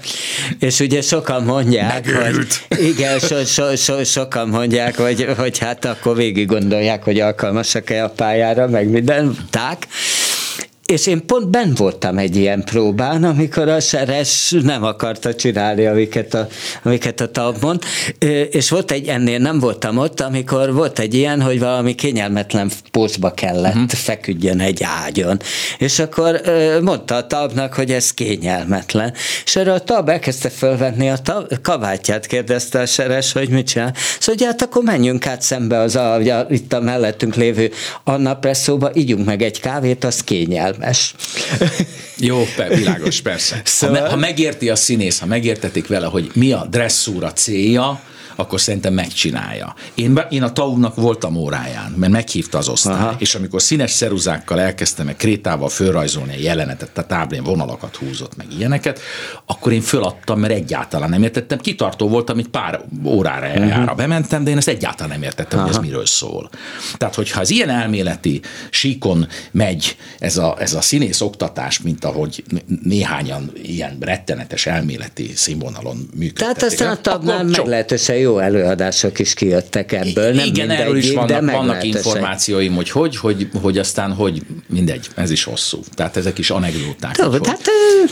[0.59, 2.61] És ugye sokan mondják, Megőrült.
[2.69, 8.05] hogy igen, so, so, so, sokan mondják, hogy, hogy hát akkor végig gondolják, hogy alkalmasak-e
[8.05, 9.87] a pályára, meg minden, tak.
[10.87, 16.35] És én pont ben voltam egy ilyen próbán, amikor a Seres nem akarta csinálni, amiket
[16.35, 16.47] a,
[16.83, 17.83] amiket a TAP mond,
[18.51, 23.31] és volt egy, ennél nem voltam ott, amikor volt egy ilyen, hogy valami kényelmetlen pózba
[23.31, 23.91] kellett uh-huh.
[23.91, 25.41] feküdjön egy ágyon.
[25.79, 26.41] És akkor
[26.83, 29.13] mondta a tabnak, hogy ez kényelmetlen.
[29.45, 33.95] És erre a tab elkezdte fölvenni a tab, kabátját, kérdezte a Seres, hogy mit csinál.
[34.21, 37.71] Szóval, hát akkor menjünk át szembe az a, a, itt a mellettünk lévő
[38.05, 41.15] Anna Presszóba, ígyunk meg egy kávét, az kényel értelmes.
[42.17, 43.61] Jó, világos, persze.
[43.65, 44.01] Szóval...
[44.01, 48.01] Ha, ha megérti a színész, ha megértetik vele, hogy mi a dresszúra célja,
[48.37, 49.75] akkor szerintem megcsinálja.
[49.95, 53.15] Én, én a tau voltam óráján, mert meghívta az osztály, Aha.
[53.19, 58.47] és amikor színes szeruzákkal elkezdtem meg krétával fölrajzolni egy jelenetet, a táblén vonalakat húzott, meg
[58.59, 59.01] ilyeneket,
[59.47, 61.59] akkor én föladtam, mert egyáltalán nem értettem.
[61.59, 63.97] Kitartó voltam, itt pár órára uh-huh.
[63.97, 65.69] bementem, de én ezt egyáltalán nem értettem, Aha.
[65.69, 66.51] hogy ez miről szól.
[66.97, 72.45] Tehát, hogyha az ilyen elméleti síkon megy ez a, ez a színész oktatás, mint ahogy
[72.83, 76.35] néhányan ilyen rettenetes elméleti színvonalon működtetik.
[76.37, 80.33] Tehát aztán a tagnál meglehetősen jó előadások is kijöttek ebből.
[80.33, 85.09] Nem Igen, erről is vannak, de vannak információim, hogy hogy, hogy, hogy aztán, hogy mindegy,
[85.15, 85.81] ez is hosszú.
[85.95, 87.17] Tehát ezek is anekdóták.
[87.19, 87.61] Jó, hát,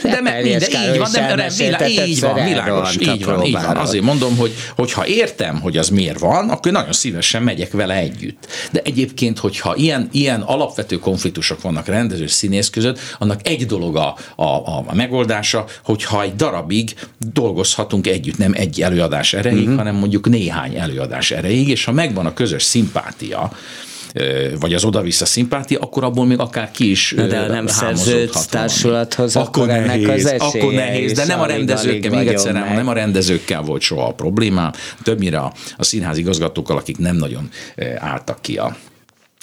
[0.03, 3.77] de me, minden, így van, de, de, vilá, így van, világos, így van, így van.
[3.77, 8.47] Azért mondom, hogy hogyha értem, hogy az miért van, akkor nagyon szívesen megyek vele együtt.
[8.71, 14.17] De egyébként, hogyha ilyen, ilyen alapvető konfliktusok vannak rendező színész között, annak egy dolog a,
[14.37, 16.95] a, a, a megoldása, hogyha egy darabig
[17.33, 19.77] dolgozhatunk együtt, nem egy előadás erejéig, uh-huh.
[19.77, 23.53] hanem mondjuk néhány előadás erejéig, és ha megvan a közös szimpátia,
[24.61, 29.37] vagy az oda-vissza szimpátia, akkor abból még akár ki is Na de nem szerződsz társulathoz,
[29.37, 32.93] akkor, akkor nehéz, az akkor nehéz, de nem a rendezőkkel, még egyszer nem, nem a
[32.93, 37.49] rendezőkkel volt soha a problémám, többnyire a, a színház igazgatókkal, akik nem nagyon
[37.99, 38.77] álltak ki a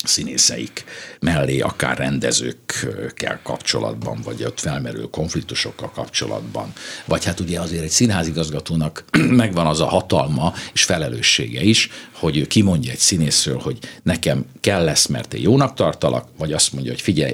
[0.07, 0.85] színészeik
[1.19, 6.73] mellé, akár rendezőkkel kapcsolatban, vagy ott felmerül konfliktusokkal kapcsolatban.
[7.05, 9.03] Vagy hát ugye azért egy színházigazgatónak
[9.43, 11.89] megvan az a hatalma és felelőssége is,
[12.21, 16.73] hogy ő kimondja egy színészről, hogy nekem kell lesz, mert én jónak tartalak, vagy azt
[16.73, 17.33] mondja, hogy figyelj,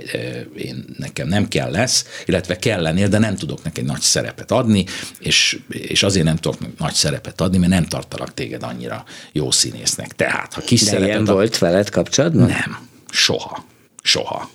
[0.57, 4.85] én nekem nem kell lesz, illetve kell lennél, de nem tudok neki nagy szerepet adni,
[5.19, 10.15] és, és azért nem tudok nagy szerepet adni, mert nem tartalak téged annyira jó színésznek.
[10.15, 11.33] Tehát, ha kis de szerepet ilyen ad...
[11.33, 12.47] volt veled kapcsolatban?
[12.47, 13.65] Nem, soha.
[14.01, 14.49] Soha.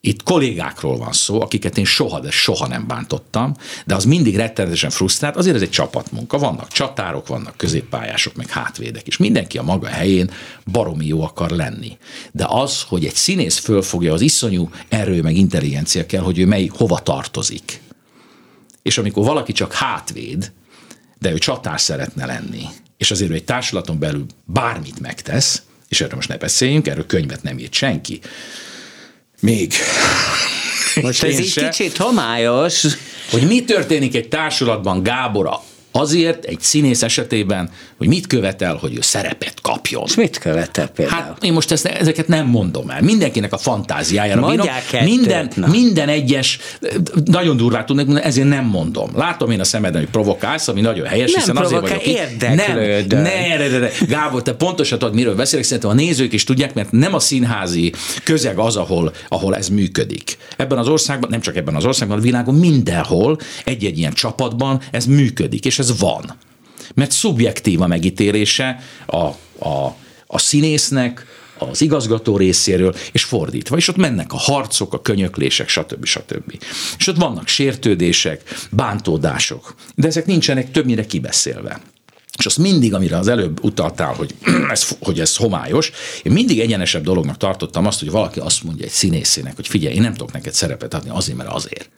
[0.00, 4.90] Itt kollégákról van szó, akiket én soha, de soha nem bántottam, de az mindig rettenetesen
[4.90, 6.38] frusztrált, azért ez egy csapatmunka.
[6.38, 10.30] Vannak csatárok, vannak középpályások, meg hátvédek, és mindenki a maga helyén
[10.72, 11.96] baromi jó akar lenni.
[12.32, 16.70] De az, hogy egy színész fölfogja az iszonyú erő, meg intelligencia kell, hogy ő mely
[16.76, 17.80] hova tartozik.
[18.82, 20.52] És amikor valaki csak hátvéd,
[21.18, 22.62] de ő csatár szeretne lenni,
[22.96, 27.42] és azért ő egy társulaton belül bármit megtesz, és erről most ne beszéljünk, erről könyvet
[27.42, 28.20] nem írt senki.
[29.40, 29.72] Még.
[31.02, 32.84] Most ez így kicsit homályos.
[33.30, 35.62] Hogy mi történik egy társulatban Gábora
[35.98, 40.02] azért egy színész esetében, hogy mit követel, hogy ő szerepet kapjon.
[40.06, 41.22] És mit követel például?
[41.22, 43.02] Hát én most ezt, ezeket nem mondom el.
[43.02, 45.06] Mindenkinek a fantáziájára Mondják bírom.
[45.06, 46.58] Minden, minden egyes,
[47.24, 49.10] nagyon durvát tudnék mondani, ezért nem mondom.
[49.16, 52.40] Látom én a szemeden, hogy provokálsz, ami nagyon helyes, nem hiszen azért vagyok itt.
[52.40, 52.74] Nem, ne,
[53.08, 56.92] ne, ne, ne, Gábor, te pontosan tudod, miről beszélek, szerintem a nézők is tudják, mert
[56.92, 57.92] nem a színházi
[58.22, 60.38] közeg az, ahol, ahol ez működik.
[60.56, 65.06] Ebben az országban, nem csak ebben az országban, a világon mindenhol egy-egy ilyen csapatban ez
[65.06, 66.36] működik, és ez van.
[66.94, 69.16] Mert szubjektív a megítélése a,
[69.68, 71.26] a, a színésznek,
[71.58, 73.76] az igazgató részéről, és fordítva.
[73.76, 76.04] És ott mennek a harcok, a könyöklések, stb.
[76.04, 76.62] stb.
[76.98, 81.80] És ott vannak sértődések, bántódások, de ezek nincsenek többnyire kibeszélve.
[82.38, 84.34] És azt mindig, amire az előbb utaltál, hogy
[84.70, 85.90] ez, hogy ez homályos,
[86.22, 90.02] én mindig egyenesebb dolognak tartottam azt, hogy valaki azt mondja egy színészének, hogy figyelj, én
[90.02, 91.90] nem tudok neked szerepet adni azért, mert azért.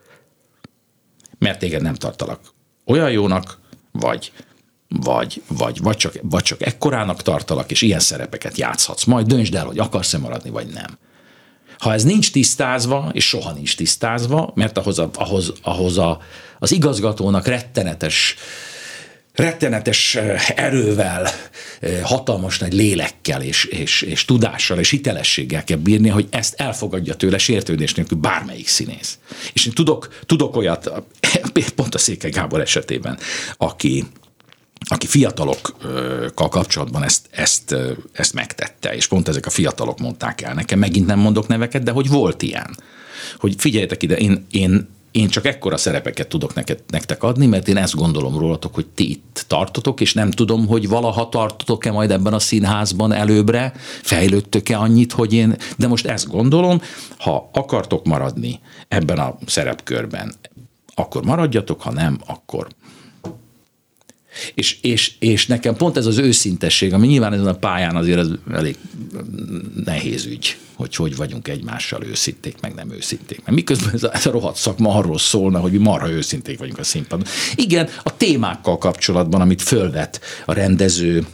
[1.39, 2.39] Mert téged nem tartalak
[2.85, 3.59] olyan jónak,
[3.91, 4.31] vagy
[4.99, 9.03] vagy, vagy, vagy, csak, vagy csak ekkorának tartalak, és ilyen szerepeket játszhatsz.
[9.03, 10.97] Majd döntsd el, hogy akarsz-e maradni, vagy nem.
[11.79, 16.19] Ha ez nincs tisztázva, és soha nincs tisztázva, mert ahhoz, a, ahhoz, ahhoz a,
[16.59, 18.35] az igazgatónak rettenetes
[19.33, 20.15] rettenetes
[20.55, 21.29] erővel,
[22.03, 27.37] hatalmas nagy lélekkel és, és, és tudással és hitelességgel kell bírni, hogy ezt elfogadja tőle
[27.37, 29.17] sértődés nélkül bármelyik színész.
[29.53, 30.91] És én tudok, tudok olyat,
[31.75, 33.17] pont a Széke Gábor esetében,
[33.57, 34.05] aki,
[34.79, 37.75] aki fiatalokkal kapcsolatban ezt, ezt,
[38.11, 41.91] ezt megtette, és pont ezek a fiatalok mondták el nekem, megint nem mondok neveket, de
[41.91, 42.77] hogy volt ilyen.
[43.37, 47.77] Hogy figyeljetek ide, én, én, én csak ekkora szerepeket tudok neked, nektek adni, mert én
[47.77, 52.33] ezt gondolom rólatok, hogy ti itt tartotok, és nem tudom, hogy valaha tartotok-e majd ebben
[52.33, 56.81] a színházban előbbre, fejlődtök-e annyit, hogy én, de most ezt gondolom,
[57.17, 60.33] ha akartok maradni ebben a szerepkörben,
[60.95, 62.67] akkor maradjatok, ha nem, akkor
[64.53, 68.27] és, és, és nekem pont ez az őszintesség, ami nyilván ezen a pályán azért ez
[68.51, 68.75] elég
[69.85, 73.37] nehéz ügy, hogy hogy vagyunk egymással őszinték, meg nem őszinték.
[73.37, 76.79] Mert miközben ez a, ez a rohadt szakma arról szólna, hogy mi marha őszinték vagyunk
[76.79, 77.25] a színpadon.
[77.55, 81.25] Igen, a témákkal kapcsolatban, amit fölvet a rendező,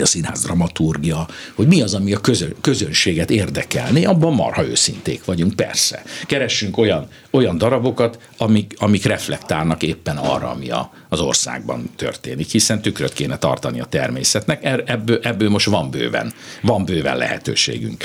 [0.00, 5.54] a színház dramaturgia, hogy mi az, ami a közön, közönséget érdekelni, abban marha őszinték vagyunk,
[5.54, 6.02] persze.
[6.26, 12.82] Keressünk olyan, olyan darabokat, amik, amik reflektálnak éppen arra, ami a, az országban történik, hiszen
[12.82, 16.32] tükröt kéne tartani a természetnek, er, ebből, ebből most van bőven,
[16.62, 18.04] van bőven lehetőségünk.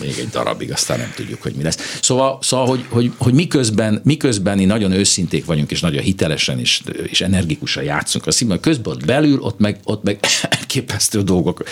[0.00, 1.98] Még egy darabig, aztán nem tudjuk, hogy mi lesz.
[2.02, 6.82] Szóval, szóval hogy, hogy, hogy miközben, miközben mi nagyon őszinték vagyunk, és nagyon hitelesen és,
[7.06, 10.18] és energikusan játszunk a színben, közben ott belül, ott meg, ott meg
[10.58, 11.64] elképesztő dolgok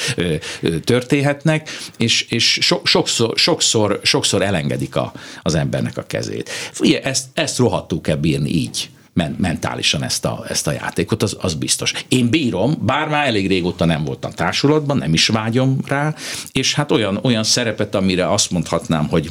[0.84, 6.47] történhetnek, és, és so, sokszor, sokszor, sokszor elengedik a, az embernek a kezét.
[6.80, 8.90] Ugye, ezt, ezt rohadtul kell bírni így
[9.36, 11.92] mentálisan ezt a, ezt a játékot, az, az biztos.
[12.08, 16.14] Én bírom, bár már elég régóta nem voltam társulatban, nem is vágyom rá,
[16.52, 19.30] és hát olyan, olyan szerepet, amire azt mondhatnám, hogy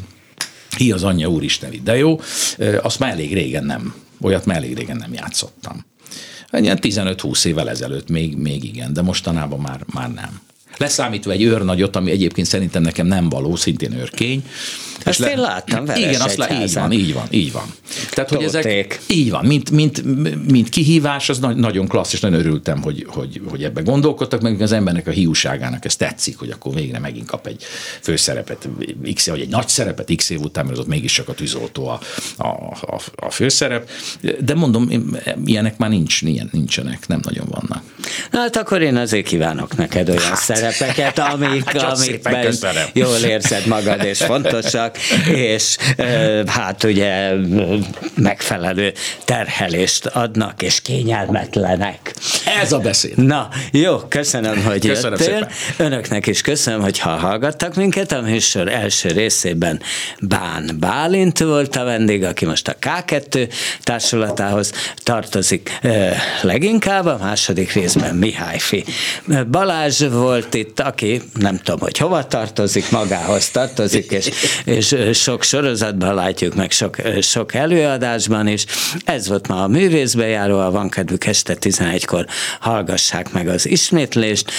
[0.77, 2.19] hi az anyja úristen, de jó,
[2.81, 5.85] azt már elég régen nem, olyat már elég régen nem játszottam.
[6.51, 10.41] Ilyen 15-20 évvel ezelőtt még, még igen, de mostanában már, már nem.
[10.77, 14.43] Leszámítva egy őrnagyot, ami egyébként szerintem nekem nem való, szintén őrkény.
[15.07, 15.31] Ezt le...
[15.31, 17.73] én láttam vele Igen, azt lá, így van, így van, így van.
[18.09, 20.03] Tehát, hogy ezek, így van, mint, mint,
[20.51, 24.71] mint kihívás, az nagyon klassz, és nagyon örültem, hogy, hogy, hogy ebbe gondolkodtak, meg az
[24.71, 27.63] embernek a hiúságának ez tetszik, hogy akkor végre megint kap egy
[28.01, 28.67] főszerepet,
[29.13, 31.99] x vagy egy nagy szerepet x év után, mert ott mégiscsak a tűzoltó a,
[32.37, 32.47] a,
[32.81, 33.89] a, a főszerep.
[34.39, 34.89] De mondom,
[35.45, 37.83] ilyenek már nincs, nincsenek, nem nagyon vannak.
[38.31, 40.37] Hát akkor én azért kívánok neked olyan hát,
[40.71, 42.55] szerepeket, amik, amikben
[42.93, 44.97] jól érzed magad, és fontosak,
[45.51, 45.77] és
[46.47, 47.31] hát ugye
[48.15, 48.93] megfelelő
[49.25, 52.13] terhelést adnak, és kényelmetlenek.
[52.61, 53.17] Ez a beszéd.
[53.17, 55.49] Na, jó, köszönöm, hogy köszönöm jöttél.
[55.51, 55.87] Szépen.
[55.87, 58.11] Önöknek is köszönöm, hogy hallgattak minket.
[58.11, 59.81] A műsor első részében
[60.21, 63.53] Bán Bálint volt a vendég, aki most a K2
[63.83, 64.71] társulatához
[65.03, 65.79] tartozik
[66.41, 68.85] leginkább, a második részben Mihály Fi.
[69.51, 74.29] Balázs volt itt, aki nem tudom, hogy hova tartozik, magához tartozik, és,
[74.65, 78.65] és sok sorozatban látjuk, meg sok, sok előadásban is.
[79.05, 82.25] Ez volt ma a művészbejáró, a van kedvük este 11-kor
[82.59, 84.51] hallgassák meg az ismétlést,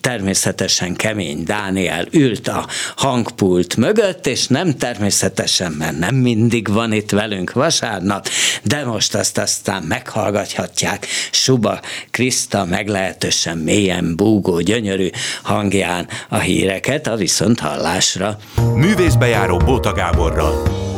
[0.00, 2.66] természetesen kemény Dániel ült a
[2.96, 8.28] hangpult mögött, és nem természetesen, mert nem mindig van itt velünk vasárnap,
[8.62, 11.80] de most azt aztán meghallgathatják Suba
[12.10, 15.08] Kriszta meglehetősen mélyen búgó, gyönyörű
[15.42, 18.36] hangján a híreket a viszont hallásra.
[18.74, 20.94] Művészbejáró Bóta Gáborral.